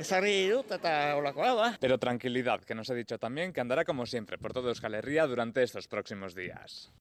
ezarri 0.00 0.48
dut 0.50 0.72
eta 0.78 1.14
olakoa 1.18 1.54
ba. 1.54 1.68
Pero 1.80 1.98
tranquilidad, 1.98 2.64
que 2.64 2.74
nos 2.74 2.88
he 2.90 2.94
dicho 2.94 3.18
también 3.18 3.52
que 3.52 3.60
andará 3.60 3.77
como 3.84 4.06
siempre 4.06 4.38
por 4.38 4.52
todo 4.52 4.68
Euskal 4.68 4.94
Herria 4.94 5.26
durante 5.26 5.62
estos 5.62 5.88
próximos 5.88 6.34
días. 6.34 6.92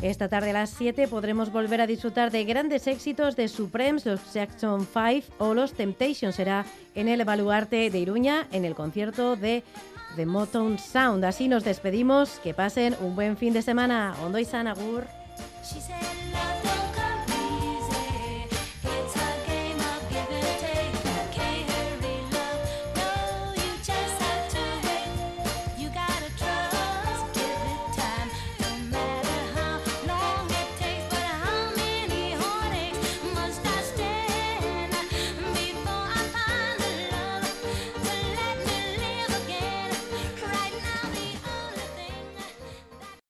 Esta 0.00 0.28
tarde 0.28 0.50
a 0.50 0.52
las 0.52 0.70
7 0.70 1.08
podremos 1.08 1.50
volver 1.50 1.80
a 1.80 1.86
disfrutar 1.86 2.30
de 2.30 2.44
grandes 2.44 2.86
éxitos 2.86 3.34
de 3.34 3.48
Supremes, 3.48 4.06
los 4.06 4.32
Jackson 4.32 4.86
5 4.86 5.34
o 5.38 5.54
los 5.54 5.72
Temptations. 5.72 6.36
Será 6.36 6.64
en 6.94 7.08
el 7.08 7.24
Baluarte 7.24 7.90
de 7.90 7.98
Iruña, 7.98 8.46
en 8.52 8.64
el 8.64 8.76
concierto 8.76 9.34
de 9.34 9.64
The 10.14 10.24
Motown 10.24 10.78
Sound. 10.78 11.24
Así 11.24 11.48
nos 11.48 11.64
despedimos. 11.64 12.38
Que 12.44 12.54
pasen 12.54 12.94
un 13.00 13.16
buen 13.16 13.36
fin 13.36 13.52
de 13.52 13.62
semana. 13.62 14.14
Ondo 14.22 14.38
y 14.38 14.44
Sanagur. 14.44 15.04
She 15.64 15.80
said, 15.80 16.00
love 16.00 16.07